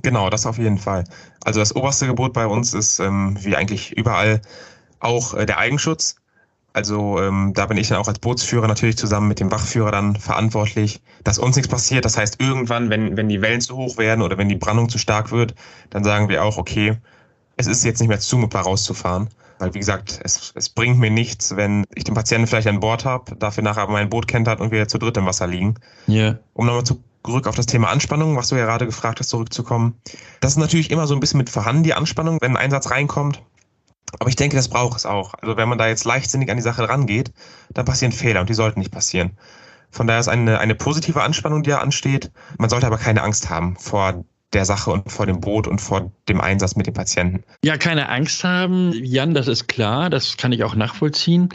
Genau, 0.03 0.29
das 0.29 0.47
auf 0.47 0.59
jeden 0.59 0.79
Fall. 0.79 1.05
Also 1.45 1.61
das 1.61 1.75
oberste 1.75 2.07
Gebot 2.07 2.33
bei 2.33 2.47
uns 2.47 2.75
ist, 2.75 2.99
ähm, 2.99 3.37
wie 3.41 3.55
eigentlich 3.55 3.93
überall, 3.93 4.41
auch 5.01 5.35
äh, 5.35 5.47
der 5.47 5.59
Eigenschutz. 5.59 6.17
Also 6.75 7.21
ähm, 7.21 7.53
da 7.55 7.67
bin 7.67 7.79
ich 7.79 7.89
dann 7.89 7.99
auch 7.99 8.09
als 8.09 8.19
Bootsführer 8.19 8.67
natürlich 8.67 8.99
zusammen 8.99 9.29
mit 9.29 9.39
dem 9.39 9.53
Wachführer 9.53 9.93
dann 9.93 10.17
verantwortlich, 10.17 11.01
dass 11.23 11.39
uns 11.39 11.55
nichts 11.55 11.71
passiert. 11.71 12.05
Das 12.05 12.19
heißt, 12.19 12.41
irgendwann, 12.41 12.91
wenn, 12.91 13.17
wenn 13.17 13.29
die 13.29 13.41
Wellen 13.41 13.61
zu 13.61 13.77
hoch 13.77 13.97
werden 13.97 14.23
oder 14.23 14.39
wenn 14.39 14.49
die 14.49 14.57
Brandung 14.57 14.89
zu 14.89 14.99
stark 14.99 15.31
wird, 15.31 15.55
dann 15.91 16.03
sagen 16.03 16.29
wir 16.29 16.43
auch, 16.43 16.59
okay, 16.59 16.97
es 17.57 17.69
ist 17.69 17.85
jetzt 17.85 18.01
nicht 18.01 18.09
mehr 18.09 18.19
zumutbar 18.19 18.65
rauszufahren. 18.65 19.29
Weil, 19.61 19.73
wie 19.73 19.79
gesagt, 19.79 20.19
es, 20.25 20.53
es 20.57 20.69
bringt 20.69 20.99
mir 20.99 21.13
nichts, 21.13 21.55
wenn 21.55 21.85
ich 21.95 22.03
den 22.03 22.15
Patienten 22.15 22.49
vielleicht 22.49 22.67
an 22.67 22.81
Bord 22.81 23.05
habe, 23.05 23.37
dafür 23.37 23.63
nachher 23.63 23.87
mein 23.87 24.11
Boot 24.11 24.27
kentert 24.27 24.61
und 24.61 24.73
wir 24.73 24.89
zu 24.89 24.99
dritt 24.99 25.17
im 25.17 25.27
Wasser 25.27 25.47
liegen. 25.47 25.77
Ja. 26.09 26.23
Yeah. 26.23 26.39
Um 26.55 26.67
nochmal 26.67 26.83
zu 26.83 27.01
zurück 27.25 27.47
auf 27.47 27.55
das 27.57 27.67
Thema 27.67 27.89
Anspannung, 27.89 28.37
was 28.37 28.49
du 28.49 28.57
ja 28.57 28.67
gerade 28.67 28.87
gefragt 28.87 29.21
hast, 29.21 29.31
zurückzukommen. 29.31 29.95
Das 30.41 30.53
ist 30.53 30.59
natürlich 30.59 30.91
immer 30.91 31.07
so 31.07 31.15
ein 31.15 31.21
bisschen 31.21 31.39
mit 31.39 31.49
vorhanden, 31.49 31.83
die 31.83 31.95
Anspannung, 31.95 32.39
wenn 32.41 32.53
ein 32.53 32.57
Einsatz 32.57 32.91
reinkommt. 32.91 33.43
Aber 34.21 34.29
ich 34.29 34.37
denke, 34.37 34.57
das 34.57 34.69
braucht 34.69 34.99
es 34.99 35.07
auch. 35.07 35.35
Also 35.35 35.57
wenn 35.57 35.69
man 35.69 35.79
da 35.79 35.87
jetzt 35.87 36.05
leichtsinnig 36.05 36.51
an 36.51 36.57
die 36.57 36.63
Sache 36.63 36.89
rangeht, 36.89 37.33
dann 37.73 37.85
passieren 37.85 38.13
Fehler 38.13 38.41
und 38.41 38.49
die 38.49 38.55
sollten 38.55 38.81
nicht 38.81 38.93
passieren. 38.93 39.39
Von 39.91 40.07
daher 40.07 40.21
ist 40.21 40.29
eine, 40.29 40.59
eine 40.59 40.75
positive 40.75 41.23
Anspannung, 41.23 41.63
die 41.63 41.71
da 41.71 41.79
ansteht. 41.79 42.33
Man 42.59 42.69
sollte 42.71 42.87
aber 42.87 42.99
keine 42.99 43.23
Angst 43.23 43.49
haben 43.51 43.77
vor 43.77 44.25
der 44.55 44.65
Sache 44.65 44.91
und 44.91 45.11
vor 45.11 45.27
dem 45.27 45.41
Boot 45.41 45.67
und 45.67 45.81
vor 45.81 46.13
dem 46.29 46.41
Einsatz 46.41 46.77
mit 46.77 46.87
dem 46.87 46.95
Patienten. 46.95 47.43
Ja, 47.65 47.77
keine 47.77 48.09
Angst 48.09 48.45
haben, 48.45 48.93
Jan, 48.93 49.35
das 49.35 49.49
ist 49.49 49.67
klar, 49.69 50.11
das 50.11 50.37
kann 50.37 50.53
ich 50.53 50.65
auch 50.65 50.75
nachvollziehen. 50.75 51.49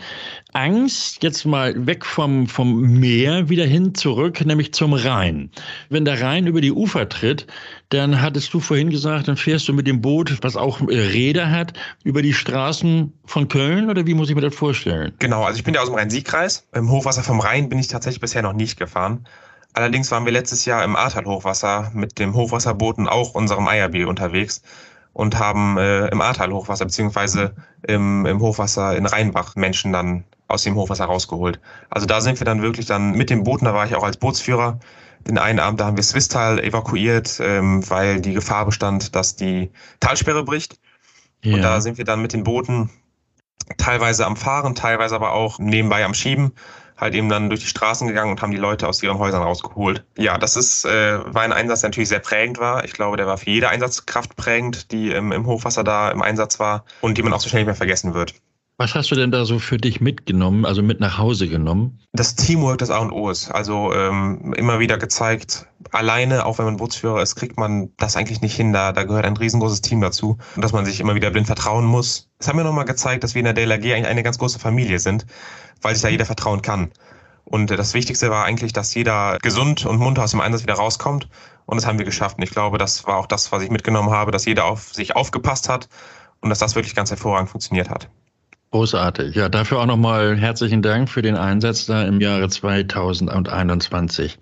Angst, 0.54 1.24
jetzt 1.24 1.46
mal 1.46 1.86
weg 1.88 2.06
vom, 2.06 2.48
vom 2.48 2.82
Meer 2.82 3.50
wieder 3.50 3.66
hin 3.66 3.94
zurück, 3.94 4.44
nämlich 4.46 4.74
zum 4.74 4.94
Rhein. 4.94 5.52
Wenn 5.90 6.06
der 6.06 6.22
Rhein 6.22 6.48
über 6.48 6.60
die 6.60 6.72
Ufer 6.72 7.08
tritt, 7.08 7.48
dann 7.90 8.22
hattest 8.22 8.54
du 8.54 8.60
vorhin 8.60 8.90
gesagt, 8.90 9.28
dann 9.28 9.38
fährst 9.38 9.68
du 9.68 9.74
mit 9.74 9.88
dem 9.88 10.02
Boot, 10.02 10.38
was 10.42 10.56
auch 10.56 10.82
äh, 10.82 11.00
Räder 11.00 11.52
hat, 11.52 11.74
über 12.04 12.22
die 12.22 12.34
Straßen 12.34 13.14
von 13.26 13.48
Köln 13.48 13.90
oder 13.90 14.06
wie 14.06 14.14
muss 14.14 14.30
ich 14.30 14.36
mir 14.36 14.42
das 14.42 14.56
vorstellen? 14.56 15.14
Genau, 15.20 15.44
also 15.44 15.58
ich 15.58 15.64
bin 15.64 15.74
ja 15.74 15.82
aus 15.82 15.88
dem 15.88 15.96
Rhein-Sieg-Kreis. 15.96 16.68
Im 16.74 16.90
Hochwasser 16.90 17.24
vom 17.24 17.40
Rhein 17.40 17.70
bin 17.70 17.80
ich 17.80 17.88
tatsächlich 17.88 18.22
bisher 18.22 18.42
noch 18.42 18.54
nicht 18.54 18.78
gefahren. 18.78 19.26
Allerdings 19.73 20.12
waren 20.12 20.25
wir 20.25 20.32
letztes 20.32 20.65
Jahr 20.65 20.84
im 20.84 20.95
Ahrtal-Hochwasser 20.95 21.91
mit 21.93 22.19
dem 22.19 22.34
Hochwasserbooten 22.34 23.08
auch 23.08 23.36
unserem 23.36 23.67
IRB 23.67 24.08
unterwegs 24.08 24.62
und 25.13 25.38
haben 25.38 25.77
äh, 25.77 26.08
im 26.08 26.21
Ahrtal-Hochwasser 26.21 26.86
beziehungsweise 26.86 27.55
im, 27.88 28.25
im 28.25 28.39
Hochwasser 28.39 28.95
in 28.95 29.05
Rheinbach 29.05 29.55
Menschen 29.55 29.93
dann 29.93 30.23
aus 30.47 30.63
dem 30.63 30.75
Hochwasser 30.75 31.05
rausgeholt. 31.05 31.60
Also 31.89 32.08
da 32.08 32.21
sind 32.21 32.39
wir 32.39 32.45
dann 32.45 32.62
wirklich 32.62 32.88
dann 32.88 33.12
mit 33.12 33.29
dem 33.29 33.43
Booten, 33.43 33.65
da 33.65 33.73
war 33.73 33.86
ich 33.86 33.95
auch 33.95 34.03
als 34.03 34.17
Bootsführer. 34.17 34.79
Den 35.27 35.38
einen 35.38 35.60
Abend, 35.60 35.79
da 35.79 35.86
haben 35.86 35.97
wir 35.97 36.03
Swisttal 36.03 36.60
evakuiert, 36.60 37.39
ähm, 37.43 37.88
weil 37.89 38.21
die 38.21 38.34
Gefahr 38.34 38.65
bestand, 38.65 39.15
dass 39.15 39.36
die 39.36 39.69
Talsperre 39.99 40.43
bricht. 40.43 40.79
Ja. 41.43 41.55
Und 41.55 41.62
da 41.62 41.82
sind 41.82 41.97
wir 41.97 42.05
dann 42.05 42.21
mit 42.21 42.34
den 42.34 42.43
Booten 42.43 42.89
teilweise 43.77 44.25
am 44.25 44.36
Fahren, 44.36 44.75
teilweise 44.75 45.15
aber 45.15 45.34
auch 45.34 45.60
nebenbei 45.60 46.03
am 46.03 46.13
Schieben 46.13 46.53
halt 47.00 47.16
eben 47.16 47.30
dann 47.30 47.50
durch 47.50 47.62
die 47.62 47.68
Straßen 47.68 48.08
gegangen 48.08 48.32
und 48.32 48.42
haben 48.42 48.52
die 48.52 48.58
Leute 48.58 48.88
aus 48.88 49.02
ihren 49.02 49.18
Häusern 49.18 49.42
rausgeholt. 49.42 50.04
Ja, 50.18 50.38
das 50.38 50.56
ist, 50.56 50.86
äh, 50.86 51.20
war 51.34 51.44
ein 51.44 51.54
Einsatz, 51.54 51.82
der 51.82 51.90
natürlich 51.90 52.10
sehr 52.10 52.20
prägend 52.20 52.60
war. 52.60 52.84
Ich 52.84 52.94
glaube, 52.94 53.18
der 53.18 53.28
war 53.28 53.38
für 53.38 53.50
jede 53.50 53.70
Einsatzkraft 53.70 54.36
prägend, 54.36 54.92
die 54.92 55.12
im, 55.12 55.32
im 55.32 55.46
Hochwasser 55.46 55.84
da 55.84 56.12
im 56.12 56.22
Einsatz 56.22 56.60
war 56.60 56.84
und 57.02 57.18
die 57.18 57.24
man 57.24 57.34
auch 57.34 57.40
so 57.40 57.50
schnell 57.50 57.62
nicht 57.62 57.68
mehr 57.68 57.76
vergessen 57.76 58.14
wird. 58.14 58.34
Was 58.80 58.96
hast 58.96 59.12
du 59.12 59.15
denn 59.15 59.30
da 59.30 59.44
so 59.44 59.60
für 59.60 59.78
dich 59.78 60.00
mitgenommen, 60.00 60.65
also 60.65 60.82
mit 60.82 61.02
nach 61.02 61.18
Hause 61.18 61.50
genommen? 61.50 62.00
Das 62.13 62.36
Teamwork 62.36 62.78
das 62.78 62.89
A 62.89 63.00
und 63.00 63.12
O 63.12 63.30
ist. 63.30 63.52
Also 63.52 63.92
ähm, 63.92 64.54
immer 64.56 64.80
wieder 64.80 64.98
gezeigt, 64.98 65.68
alleine, 65.92 66.46
auch 66.46 66.60
wenn 66.60 66.65
man 66.65 66.78
Bootsführer 66.78 67.22
ist, 67.22 67.36
kriegt 67.36 67.58
man 67.58 67.92
das 67.98 68.15
eigentlich 68.15 68.39
nicht 68.39 68.56
hin. 68.56 68.72
Da, 68.72 68.94
da 68.94 69.04
gehört 69.04 69.26
ein 69.26 69.36
riesengroßes 69.36 69.82
Team 69.82 70.00
dazu. 70.00 70.38
Und 70.56 70.63
dass 70.63 70.72
man 70.72 70.86
sich 70.86 71.02
immer 71.02 71.13
wieder 71.13 71.30
blind 71.30 71.48
vertrauen 71.48 71.84
muss. 71.84 72.30
Das 72.38 72.48
haben 72.48 72.56
wir 72.56 72.63
nochmal 72.63 72.86
gezeigt, 72.86 73.26
dass 73.26 73.36
wir 73.36 73.39
in 73.39 73.54
der 73.54 73.54
DLRG 73.54 73.96
eigentlich 73.96 74.08
eine 74.08 74.24
ganz 74.24 74.38
große 74.38 74.60
Familie 74.60 75.00
sind, 75.00 75.26
weil 75.82 75.94
sich 75.94 76.02
da 76.02 76.08
jeder 76.08 76.26
vertrauen 76.26 76.62
kann. 76.62 76.92
Und 77.44 77.72
das 77.72 77.94
Wichtigste 77.94 78.30
war 78.30 78.46
eigentlich, 78.46 78.72
dass 78.72 78.96
jeder 78.96 79.39
gesund 79.42 79.86
und 79.86 80.00
munter 80.00 80.24
aus 80.24 80.32
dem 80.32 80.39
Einsatz 80.39 80.63
wieder 80.63 80.76
rauskommt. 80.76 81.28
Und 81.65 81.76
das 81.76 81.86
haben 81.86 82.00
wir 82.00 82.06
geschafft. 82.06 82.38
Und 82.38 82.44
ich 82.44 82.52
glaube, 82.52 82.78
das 82.78 83.06
war 83.06 83.18
auch 83.18 83.28
das, 83.28 83.52
was 83.52 83.62
ich 83.62 83.72
mitgenommen 83.72 84.12
habe, 84.12 84.32
dass 84.32 84.46
jeder 84.46 84.63
auf 84.63 84.94
sich 84.94 85.18
aufgepasst 85.18 85.68
hat 85.68 85.89
und 86.39 86.50
dass 86.50 86.60
das 86.60 86.76
wirklich 86.76 86.96
ganz 86.96 87.10
hervorragend 87.10 87.50
funktioniert 87.50 87.89
hat. 87.89 88.10
Großartig. 88.71 89.36
Ja, 89.36 89.49
dafür 89.49 89.79
auch 89.79 89.88
nochmal 89.88 90.38
herzlichen 90.38 90.84
Dank 90.84 91.10
für 91.10 91.23
den 91.23 91.36
Einsatz 91.36 91.88
da 91.88 92.03
im 92.03 92.21
Jahre 92.21 92.49
2021. 92.49 94.38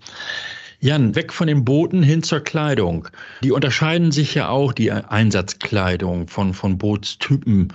Jan, 0.80 1.16
weg 1.16 1.32
von 1.32 1.48
den 1.48 1.64
Booten 1.64 2.04
hin 2.04 2.22
zur 2.22 2.38
Kleidung. 2.40 3.08
Die 3.42 3.50
unterscheiden 3.50 4.12
sich 4.12 4.34
ja 4.34 4.48
auch, 4.48 4.72
die 4.72 4.92
Einsatzkleidung 4.92 6.28
von, 6.28 6.54
von 6.54 6.78
Bootstypen. 6.78 7.72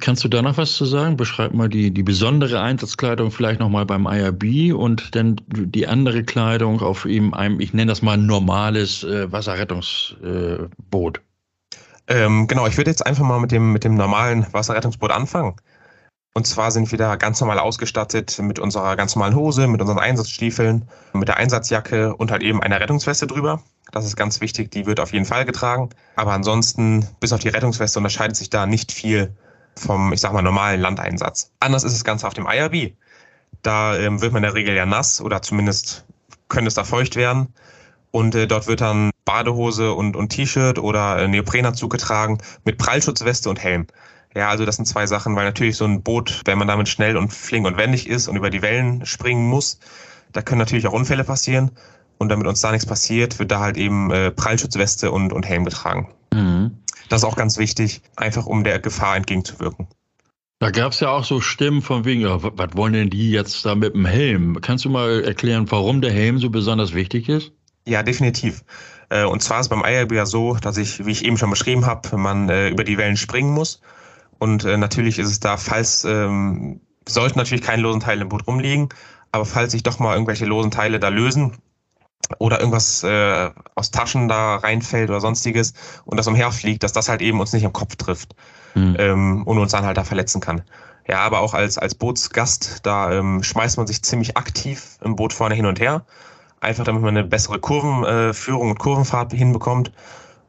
Kannst 0.00 0.24
du 0.24 0.28
da 0.28 0.42
noch 0.42 0.56
was 0.56 0.74
zu 0.74 0.84
sagen? 0.84 1.16
Beschreib 1.16 1.54
mal 1.54 1.68
die, 1.68 1.92
die 1.92 2.02
besondere 2.02 2.60
Einsatzkleidung 2.60 3.30
vielleicht 3.30 3.60
nochmal 3.60 3.86
beim 3.86 4.06
IRB 4.06 4.74
und 4.74 5.14
dann 5.14 5.36
die 5.46 5.86
andere 5.86 6.24
Kleidung 6.24 6.80
auf 6.80 7.04
eben 7.04 7.34
einem, 7.34 7.60
ich 7.60 7.72
nenne 7.72 7.92
das 7.92 8.02
mal 8.02 8.16
normales 8.16 9.04
äh, 9.04 9.30
Wasserrettungsboot. 9.30 11.20
Äh, 12.06 12.24
ähm, 12.24 12.48
genau, 12.48 12.66
ich 12.66 12.76
würde 12.76 12.90
jetzt 12.90 13.06
einfach 13.06 13.24
mal 13.24 13.38
mit 13.38 13.52
dem, 13.52 13.72
mit 13.72 13.84
dem 13.84 13.94
normalen 13.94 14.44
Wasserrettungsboot 14.52 15.12
anfangen. 15.12 15.54
Und 16.32 16.46
zwar 16.46 16.70
sind 16.70 16.90
wir 16.90 16.98
da 16.98 17.16
ganz 17.16 17.40
normal 17.40 17.58
ausgestattet 17.58 18.38
mit 18.40 18.58
unserer 18.60 18.94
ganz 18.96 19.16
normalen 19.16 19.34
Hose, 19.34 19.66
mit 19.66 19.80
unseren 19.80 19.98
Einsatzstiefeln, 19.98 20.88
mit 21.12 21.26
der 21.26 21.38
Einsatzjacke 21.38 22.14
und 22.14 22.30
halt 22.30 22.42
eben 22.42 22.62
einer 22.62 22.80
Rettungsweste 22.80 23.26
drüber. 23.26 23.62
Das 23.90 24.04
ist 24.06 24.16
ganz 24.16 24.40
wichtig, 24.40 24.70
die 24.70 24.86
wird 24.86 25.00
auf 25.00 25.12
jeden 25.12 25.24
Fall 25.24 25.44
getragen. 25.44 25.90
Aber 26.14 26.32
ansonsten, 26.32 27.08
bis 27.18 27.32
auf 27.32 27.40
die 27.40 27.48
Rettungsweste, 27.48 27.98
unterscheidet 27.98 28.36
sich 28.36 28.48
da 28.48 28.66
nicht 28.66 28.92
viel 28.92 29.34
vom, 29.76 30.12
ich 30.12 30.20
sag 30.20 30.32
mal, 30.32 30.42
normalen 30.42 30.80
Landeinsatz. 30.80 31.50
Anders 31.58 31.82
ist 31.82 31.94
das 31.94 32.04
Ganze 32.04 32.28
auf 32.28 32.34
dem 32.34 32.46
IRB. 32.46 32.92
Da 33.62 33.96
ähm, 33.98 34.20
wird 34.20 34.32
man 34.32 34.44
in 34.44 34.48
der 34.48 34.54
Regel 34.54 34.74
ja 34.76 34.86
nass 34.86 35.20
oder 35.20 35.42
zumindest 35.42 36.04
könnte 36.48 36.68
es 36.68 36.74
da 36.74 36.84
feucht 36.84 37.16
werden. 37.16 37.52
Und 38.12 38.34
äh, 38.34 38.46
dort 38.46 38.68
wird 38.68 38.80
dann 38.80 39.10
Badehose 39.24 39.92
und, 39.92 40.16
und 40.16 40.30
T-Shirt 40.30 40.78
oder 40.78 41.18
äh, 41.18 41.28
Neoprenanzug 41.28 41.90
getragen 41.90 42.38
mit 42.64 42.78
Prallschutzweste 42.78 43.50
und 43.50 43.58
Helm. 43.58 43.86
Ja, 44.34 44.48
also 44.48 44.64
das 44.64 44.76
sind 44.76 44.86
zwei 44.86 45.06
Sachen, 45.06 45.34
weil 45.34 45.44
natürlich 45.44 45.76
so 45.76 45.84
ein 45.84 46.02
Boot, 46.02 46.42
wenn 46.44 46.58
man 46.58 46.68
damit 46.68 46.88
schnell 46.88 47.16
und 47.16 47.32
flink 47.32 47.66
und 47.66 47.76
wendig 47.76 48.08
ist 48.08 48.28
und 48.28 48.36
über 48.36 48.50
die 48.50 48.62
Wellen 48.62 49.04
springen 49.04 49.48
muss, 49.48 49.80
da 50.32 50.42
können 50.42 50.60
natürlich 50.60 50.86
auch 50.86 50.92
Unfälle 50.92 51.24
passieren. 51.24 51.72
Und 52.18 52.28
damit 52.28 52.46
uns 52.46 52.60
da 52.60 52.70
nichts 52.70 52.86
passiert, 52.86 53.38
wird 53.38 53.50
da 53.50 53.60
halt 53.60 53.78
eben 53.78 54.10
äh, 54.10 54.30
Prallschutzweste 54.30 55.10
und, 55.10 55.32
und 55.32 55.46
Helm 55.46 55.64
getragen. 55.64 56.12
Mhm. 56.34 56.78
Das 57.08 57.22
ist 57.22 57.24
auch 57.24 57.36
ganz 57.36 57.58
wichtig, 57.58 58.02
einfach 58.14 58.46
um 58.46 58.62
der 58.62 58.78
Gefahr 58.78 59.16
entgegenzuwirken. 59.16 59.88
Da 60.60 60.70
gab 60.70 60.92
es 60.92 61.00
ja 61.00 61.08
auch 61.08 61.24
so 61.24 61.40
Stimmen 61.40 61.80
von 61.80 62.04
wegen, 62.04 62.20
ja, 62.20 62.38
was 62.42 62.76
wollen 62.76 62.92
denn 62.92 63.08
die 63.08 63.30
jetzt 63.30 63.64
da 63.64 63.74
mit 63.74 63.94
dem 63.94 64.04
Helm? 64.04 64.60
Kannst 64.60 64.84
du 64.84 64.90
mal 64.90 65.24
erklären, 65.24 65.70
warum 65.70 66.02
der 66.02 66.12
Helm 66.12 66.38
so 66.38 66.50
besonders 66.50 66.92
wichtig 66.92 67.30
ist? 67.30 67.52
Ja, 67.88 68.02
definitiv. 68.02 68.62
Äh, 69.08 69.24
und 69.24 69.42
zwar 69.42 69.60
ist 69.60 69.70
beim 69.70 69.82
IRB 69.82 70.12
ja 70.12 70.26
so, 70.26 70.56
dass 70.56 70.76
ich, 70.76 71.04
wie 71.06 71.12
ich 71.12 71.24
eben 71.24 71.38
schon 71.38 71.48
beschrieben 71.48 71.86
habe, 71.86 72.16
man 72.18 72.50
äh, 72.50 72.68
über 72.68 72.84
die 72.84 72.98
Wellen 72.98 73.16
springen 73.16 73.54
muss. 73.54 73.80
Und 74.40 74.64
äh, 74.64 74.76
natürlich 74.76 75.20
ist 75.20 75.28
es 75.28 75.38
da, 75.38 75.56
falls, 75.56 76.04
ähm, 76.04 76.80
sollten 77.08 77.38
natürlich 77.38 77.62
keine 77.62 77.82
losen 77.82 78.00
Teile 78.00 78.22
im 78.22 78.28
Boot 78.28 78.46
rumliegen, 78.48 78.88
aber 79.30 79.44
falls 79.44 79.70
sich 79.70 79.84
doch 79.84 80.00
mal 80.00 80.14
irgendwelche 80.14 80.46
losen 80.46 80.72
Teile 80.72 80.98
da 80.98 81.08
lösen, 81.08 81.58
oder 82.38 82.60
irgendwas 82.60 83.02
äh, 83.02 83.50
aus 83.74 83.90
Taschen 83.90 84.28
da 84.28 84.56
reinfällt 84.56 85.10
oder 85.10 85.20
sonstiges 85.20 85.74
und 86.04 86.16
das 86.16 86.26
umherfliegt, 86.26 86.82
dass 86.82 86.92
das 86.92 87.08
halt 87.08 87.22
eben 87.22 87.40
uns 87.40 87.52
nicht 87.52 87.64
am 87.66 87.72
Kopf 87.72 87.96
trifft 87.96 88.34
mhm. 88.74 88.96
ähm, 88.98 89.42
und 89.44 89.58
uns 89.58 89.72
dann 89.72 89.84
halt 89.84 89.96
da 89.96 90.04
verletzen 90.04 90.40
kann. 90.40 90.62
Ja, 91.08 91.20
aber 91.20 91.40
auch 91.40 91.54
als, 91.54 91.76
als 91.76 91.94
Bootsgast, 91.94 92.80
da 92.86 93.12
ähm, 93.12 93.42
schmeißt 93.42 93.78
man 93.78 93.86
sich 93.86 94.02
ziemlich 94.02 94.36
aktiv 94.36 94.98
im 95.02 95.16
Boot 95.16 95.32
vorne 95.32 95.54
hin 95.54 95.66
und 95.66 95.80
her, 95.80 96.04
einfach 96.60 96.84
damit 96.84 97.02
man 97.02 97.16
eine 97.16 97.26
bessere 97.26 97.58
Kurvenführung 97.58 98.68
äh, 98.68 98.70
und 98.70 98.78
Kurvenfahrt 98.78 99.32
hinbekommt 99.32 99.90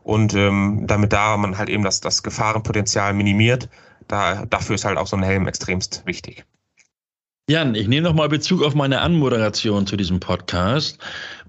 und 0.04 0.34
ähm, 0.34 0.86
damit 0.88 1.14
da 1.14 1.38
man 1.38 1.58
halt 1.58 1.70
eben 1.70 1.84
das, 1.84 2.02
das 2.02 2.24
Gefahrenpotenzial 2.24 3.14
minimiert. 3.14 3.70
Da, 4.08 4.46
dafür 4.46 4.76
ist 4.76 4.86
halt 4.86 4.98
auch 4.98 5.08
so 5.08 5.16
ein 5.16 5.24
Helm 5.24 5.48
extremst 5.48 6.04
wichtig. 6.06 6.46
Jan, 7.50 7.76
ich 7.76 7.88
nehme 7.88 8.08
nochmal 8.08 8.30
Bezug 8.30 8.64
auf 8.64 8.76
meine 8.76 9.02
Anmoderation 9.02 9.86
zu 9.86 9.98
diesem 9.98 10.20
Podcast. 10.20 11.00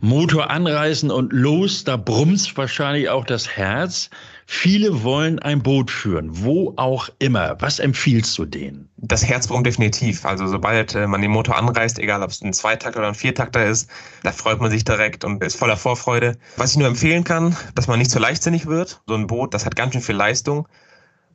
Motor 0.01 0.51
anreißen 0.51 1.11
und 1.11 1.33
los, 1.33 1.85
da 1.85 1.97
brummt 1.97 2.57
wahrscheinlich 2.57 3.09
auch 3.09 3.25
das 3.25 3.49
Herz. 3.57 4.11
Viele 4.55 5.03
wollen 5.03 5.39
ein 5.39 5.63
Boot 5.63 5.91
führen, 5.91 6.45
wo 6.45 6.75
auch 6.77 7.09
immer. 7.19 7.57
Was 7.61 7.79
empfiehlst 7.79 8.37
du 8.37 8.45
denen? 8.45 8.91
Das 8.99 9.25
Herz 9.25 9.49
brummt 9.49 9.67
definitiv. 9.67 10.27
Also 10.27 10.47
sobald 10.47 10.95
äh, 10.95 11.07
man 11.07 11.23
den 11.23 11.31
Motor 11.31 11.57
anreißt, 11.57 11.99
egal 11.99 12.23
ob 12.23 12.31
es 12.31 12.43
ein 12.43 12.53
Zweitakter 12.53 12.99
oder 12.99 13.09
ein 13.09 13.15
Viertakter 13.15 13.65
ist, 13.65 13.89
da 14.23 14.31
freut 14.31 14.61
man 14.61 14.71
sich 14.71 14.85
direkt 14.85 15.25
und 15.25 15.43
ist 15.43 15.57
voller 15.57 15.79
Vorfreude. 15.79 16.37
Was 16.59 16.73
ich 16.73 16.77
nur 16.77 16.87
empfehlen 16.87 17.25
kann, 17.25 17.57
dass 17.75 17.89
man 17.89 17.99
nicht 17.99 18.11
zu 18.11 18.19
leichtsinnig 18.19 18.67
wird. 18.67 19.01
So 19.07 19.15
ein 19.15 19.27
Boot, 19.27 19.55
das 19.55 19.65
hat 19.65 19.75
ganz 19.75 19.95
schön 19.95 20.03
viel 20.03 20.17
Leistung 20.17 20.69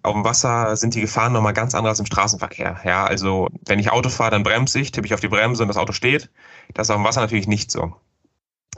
auf 0.04 0.14
dem 0.14 0.24
Wasser 0.24 0.78
sind 0.78 0.94
die 0.94 1.02
Gefahren 1.02 1.34
nochmal 1.34 1.54
ganz 1.54 1.76
anders 1.76 2.00
im 2.00 2.06
Straßenverkehr. 2.06 2.80
Ja, 2.86 3.06
also 3.06 3.50
wenn 3.66 3.80
ich 3.80 3.92
Auto 3.92 4.10
fahre, 4.10 4.32
dann 4.32 4.44
bremse 4.44 4.80
ich, 4.80 4.92
tippe 4.92 5.08
ich 5.08 5.14
auf 5.14 5.20
die 5.20 5.28
Bremse 5.28 5.64
und 5.64 5.68
das 5.68 5.78
Auto 5.78 5.92
steht. 5.92 6.30
Das 6.76 6.88
ist 6.88 6.92
auf 6.92 6.98
dem 6.98 7.04
Wasser 7.04 7.22
natürlich 7.22 7.48
nicht 7.48 7.72
so. 7.72 7.96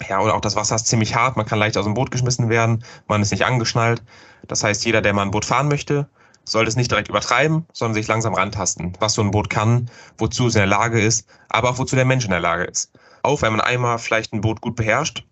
Ja, 0.07 0.21
oder 0.21 0.35
auch 0.35 0.41
das 0.41 0.55
Wasser 0.55 0.75
ist 0.75 0.87
ziemlich 0.87 1.15
hart, 1.15 1.35
man 1.35 1.45
kann 1.45 1.59
leicht 1.59 1.77
aus 1.77 1.85
dem 1.85 1.93
Boot 1.93 2.11
geschmissen 2.11 2.49
werden, 2.49 2.83
man 3.07 3.21
ist 3.21 3.31
nicht 3.31 3.45
angeschnallt. 3.45 4.01
Das 4.47 4.63
heißt, 4.63 4.85
jeder, 4.85 5.01
der 5.01 5.13
mal 5.13 5.23
ein 5.23 5.31
Boot 5.31 5.45
fahren 5.45 5.67
möchte, 5.67 6.07
sollte 6.45 6.69
es 6.69 6.75
nicht 6.75 6.89
direkt 6.89 7.09
übertreiben, 7.09 7.65
sondern 7.73 7.95
sich 7.95 8.07
langsam 8.07 8.33
rantasten, 8.33 8.93
was 8.99 9.13
so 9.13 9.21
ein 9.21 9.31
Boot 9.31 9.49
kann, 9.49 9.89
wozu 10.17 10.47
es 10.47 10.55
in 10.55 10.59
der 10.59 10.67
Lage 10.67 10.99
ist, 10.99 11.27
aber 11.49 11.69
auch 11.69 11.77
wozu 11.77 11.95
der 11.95 12.05
Mensch 12.05 12.25
in 12.25 12.31
der 12.31 12.39
Lage 12.39 12.63
ist. 12.63 12.91
Auch 13.23 13.41
wenn 13.41 13.51
man 13.51 13.61
einmal 13.61 13.99
vielleicht 13.99 14.33
ein 14.33 14.41
Boot 14.41 14.61
gut 14.61 14.75
beherrscht, 14.75 15.25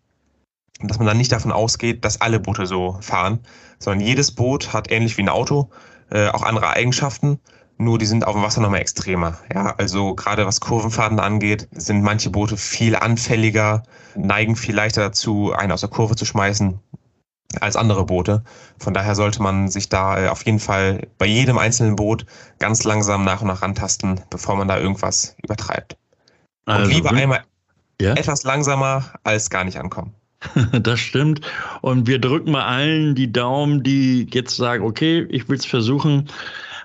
dass 0.81 0.97
man 0.97 1.07
dann 1.07 1.17
nicht 1.17 1.31
davon 1.31 1.51
ausgeht, 1.51 2.05
dass 2.05 2.21
alle 2.21 2.39
Boote 2.39 2.67
so 2.67 2.97
fahren, 3.01 3.39
sondern 3.79 4.05
jedes 4.05 4.31
Boot 4.31 4.73
hat 4.73 4.91
ähnlich 4.91 5.17
wie 5.17 5.23
ein 5.23 5.29
Auto 5.29 5.69
äh, 6.11 6.27
auch 6.29 6.43
andere 6.43 6.69
Eigenschaften, 6.69 7.39
nur 7.77 7.97
die 7.97 8.05
sind 8.05 8.25
auf 8.25 8.33
dem 8.33 8.43
Wasser 8.43 8.61
nochmal 8.61 8.81
extremer. 8.81 9.37
Ja, 9.53 9.75
also 9.77 10.15
gerade 10.15 10.45
was 10.45 10.59
Kurvenfahrten 10.59 11.19
angeht, 11.19 11.67
sind 11.71 12.01
manche 12.01 12.29
Boote 12.29 12.57
viel 12.57 12.95
anfälliger, 12.95 13.83
neigen 14.15 14.55
viel 14.55 14.75
leichter 14.75 15.01
dazu, 15.01 15.53
einen 15.53 15.71
aus 15.71 15.81
der 15.81 15.89
Kurve 15.89 16.15
zu 16.15 16.25
schmeißen 16.25 16.79
als 17.61 17.75
andere 17.75 18.05
Boote. 18.05 18.43
Von 18.77 18.93
daher 18.93 19.15
sollte 19.15 19.41
man 19.41 19.69
sich 19.69 19.89
da 19.89 20.25
äh, 20.25 20.27
auf 20.27 20.45
jeden 20.45 20.59
Fall 20.59 21.07
bei 21.17 21.25
jedem 21.25 21.57
einzelnen 21.57 21.95
Boot 21.95 22.25
ganz 22.59 22.83
langsam 22.83 23.23
nach 23.23 23.41
und 23.41 23.47
nach 23.47 23.61
rantasten, 23.61 24.21
bevor 24.29 24.55
man 24.55 24.67
da 24.67 24.77
irgendwas 24.77 25.35
übertreibt. 25.41 25.97
Und 26.65 26.73
also, 26.73 26.91
lieber 26.91 27.11
einmal 27.11 27.43
ja? 28.01 28.13
etwas 28.13 28.43
langsamer 28.43 29.05
als 29.23 29.49
gar 29.49 29.63
nicht 29.63 29.79
ankommen. 29.79 30.13
Das 30.71 30.99
stimmt. 30.99 31.41
Und 31.81 32.05
wir 32.07 32.19
drücken 32.19 32.51
mal 32.51 32.65
allen 32.65 33.15
die 33.15 33.31
Daumen, 33.31 33.81
die 33.81 34.27
jetzt 34.31 34.55
sagen, 34.55 34.83
okay, 34.83 35.25
ich 35.29 35.49
will 35.49 35.57
es 35.57 35.65
versuchen. 35.65 36.29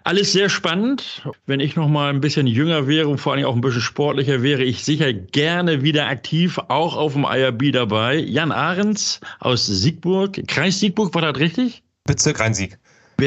Alles 0.05 0.33
sehr 0.33 0.49
spannend. 0.49 1.23
Wenn 1.47 1.61
ich 1.61 1.77
noch 1.77 1.89
mal 1.89 2.11
ein 2.11 2.21
bisschen 2.21 2.47
jünger 2.47 2.89
wäre 2.89 3.09
und 3.09 3.19
vor 3.19 3.33
allem 3.35 3.45
auch 3.45 3.55
ein 3.55 3.61
bisschen 3.61 3.81
sportlicher, 3.81 4.43
wäre 4.43 4.65
ich 4.65 4.85
sicher 4.85 5.13
gerne 5.13 5.83
wieder 5.83 6.07
aktiv, 6.09 6.59
auch 6.69 6.97
auf 6.97 7.13
dem 7.13 7.25
IRB 7.25 7.73
dabei. 7.73 8.17
Jan 8.17 8.51
Ahrens 8.51 9.21
aus 9.39 9.67
Siegburg, 9.67 10.41
Kreis 10.49 10.81
Siegburg, 10.81 11.15
war 11.15 11.23
das 11.23 11.39
richtig? 11.39 11.83
Bezirk 12.05 12.41
Rhein-Sieg. 12.41 12.79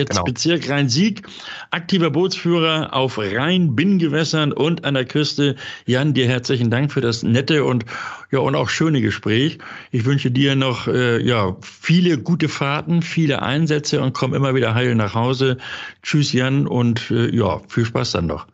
Genau. 0.04 0.24
Bezirk 0.24 0.70
Rhein-Sieg, 0.70 1.24
aktiver 1.72 2.10
Bootsführer 2.10 2.94
auf 2.94 3.18
Rhein-Binnengewässern 3.18 4.52
und 4.52 4.84
an 4.84 4.96
der 4.96 5.06
Küste. 5.06 5.56
Jan, 5.86 6.14
dir 6.14 6.28
herzlichen 6.28 6.70
Dank 6.70 6.92
für 6.92 7.02
das 7.02 7.24
nette 7.24 7.64
und 7.64 7.86
ja 8.32 8.40
und 8.40 8.56
auch 8.56 8.70
schöne 8.70 9.02
Gespräch. 9.02 9.58
Ich 9.92 10.06
wünsche 10.06 10.32
dir 10.32 10.56
noch 10.56 10.88
äh, 10.88 11.22
ja 11.22 11.56
viele 11.62 12.18
gute 12.18 12.50
Fahrten, 12.50 13.02
viele 13.02 13.42
Einsätze 13.42 14.02
und 14.02 14.14
komm 14.14 14.34
immer 14.34 14.56
wieder 14.56 14.76
heil 14.76 14.96
nach 14.96 15.16
Hause. 15.16 15.58
Tschüss, 16.04 16.34
Jan, 16.34 16.68
und 16.68 17.10
äh, 17.12 17.34
ja, 17.34 17.62
viel 17.68 17.86
Spaß 17.86 18.12
dann 18.12 18.28
noch. 18.28 18.48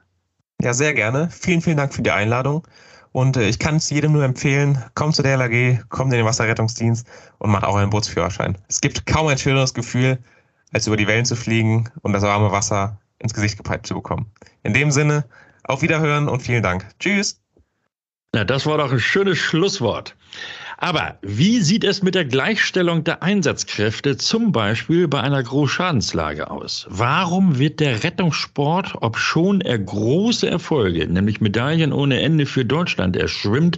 Ja, 0.61 0.73
sehr 0.73 0.93
gerne. 0.93 1.29
Vielen, 1.31 1.61
vielen 1.61 1.77
Dank 1.77 1.93
für 1.93 2.03
die 2.03 2.11
Einladung. 2.11 2.67
Und 3.11 3.35
äh, 3.35 3.47
ich 3.47 3.59
kann 3.59 3.77
es 3.77 3.89
jedem 3.89 4.13
nur 4.13 4.23
empfehlen, 4.23 4.81
kommt 4.95 5.15
zu 5.15 5.23
der 5.23 5.37
LAG, 5.37 5.83
kommt 5.89 6.13
in 6.13 6.19
den 6.19 6.25
Wasserrettungsdienst 6.25 7.05
und 7.39 7.51
macht 7.51 7.63
auch 7.63 7.75
einen 7.75 7.89
Bootsführerschein. 7.89 8.57
Es 8.69 8.79
gibt 8.79 9.05
kaum 9.05 9.27
ein 9.27 9.37
schöneres 9.37 9.73
Gefühl, 9.73 10.19
als 10.71 10.87
über 10.87 10.97
die 10.97 11.07
Wellen 11.07 11.25
zu 11.25 11.35
fliegen 11.35 11.89
und 12.01 12.13
das 12.13 12.23
warme 12.23 12.51
Wasser 12.51 12.99
ins 13.19 13.33
Gesicht 13.33 13.57
gepeitscht 13.57 13.87
zu 13.87 13.95
bekommen. 13.95 14.31
In 14.63 14.73
dem 14.73 14.91
Sinne, 14.91 15.25
auf 15.63 15.81
Wiederhören 15.81 16.27
und 16.27 16.41
vielen 16.41 16.63
Dank. 16.63 16.87
Tschüss. 16.99 17.41
Ja, 18.33 18.45
das 18.45 18.65
war 18.65 18.77
doch 18.77 18.91
ein 18.91 18.99
schönes 18.99 19.37
Schlusswort. 19.37 20.15
Aber 20.77 21.19
wie 21.21 21.59
sieht 21.59 21.83
es 21.83 22.01
mit 22.01 22.15
der 22.15 22.25
Gleichstellung 22.25 23.03
der 23.03 23.21
Einsatzkräfte 23.21 24.17
zum 24.17 24.51
Beispiel 24.51 25.07
bei 25.07 25.21
einer 25.21 25.43
Großschadenslage 25.43 26.49
aus? 26.49 26.87
Warum 26.89 27.59
wird 27.59 27.79
der 27.79 28.03
Rettungssport, 28.03 28.95
obschon 28.99 29.61
er 29.61 29.77
große 29.77 30.49
Erfolge, 30.49 31.07
nämlich 31.07 31.39
Medaillen 31.39 31.93
ohne 31.93 32.21
Ende 32.21 32.47
für 32.47 32.65
Deutschland 32.65 33.15
erschwimmt, 33.15 33.77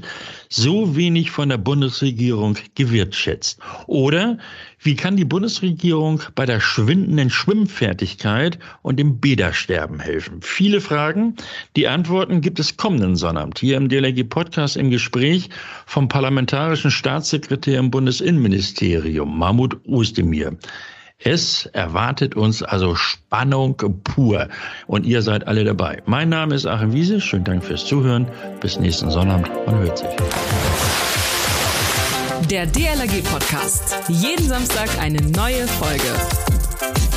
so 0.56 0.96
wenig 0.96 1.32
von 1.32 1.50
der 1.50 1.58
Bundesregierung 1.58 2.58
gewirtschätzt? 2.76 3.60
Oder 3.88 4.38
wie 4.80 4.96
kann 4.96 5.18
die 5.18 5.26
Bundesregierung 5.26 6.22
bei 6.36 6.46
der 6.46 6.60
schwindenden 6.60 7.30
Schwimmfertigkeit 7.30 8.60
und 8.84 9.00
dem 9.00 9.20
Bädersterben 9.20 10.00
helfen? 10.00 10.42
Viele 10.42 10.80
Fragen. 10.80 11.36
Die 11.76 11.88
Antworten 11.88 12.42
gibt 12.42 12.60
es 12.60 12.78
kommenden 12.78 13.16
Sonnabend 13.16 13.60
hier 13.60 13.78
im 13.78 13.89
DLRG 13.89 14.24
Podcast 14.30 14.78
im 14.78 14.92
Gespräch 14.92 15.50
vom 15.88 16.08
parlamentarischen 16.08 16.92
Staatssekretär 16.92 17.80
im 17.80 17.89
Bundesinnenministerium, 17.89 19.38
Mahmoud 19.38 19.78
Ozdemir. 19.88 20.56
Es 21.24 21.68
erwartet 21.68 22.36
uns 22.36 22.64
also 22.64 22.96
Spannung 22.96 23.76
pur. 24.04 24.50
Und 24.88 25.06
ihr 25.06 25.22
seid 25.22 25.48
alle 25.48 25.64
dabei. 25.64 26.02
Mein 26.06 26.28
Name 26.28 26.54
ist 26.54 26.66
Achim 26.66 26.92
Wiese. 26.92 27.22
Schönen 27.22 27.46
Dank 27.46 27.64
fürs 27.64 27.86
Zuhören. 27.86 28.28
Bis 28.60 28.78
nächsten 28.78 29.10
Sonnabend. 29.10 29.50
Man 29.66 29.80
hört 29.80 30.00
sich. 30.00 30.10
Der 32.50 32.66
DLRG 32.66 33.24
Podcast. 33.24 33.96
Jeden 34.10 34.48
Samstag 34.48 34.90
eine 35.00 35.22
neue 35.22 35.66
Folge. 35.66 37.12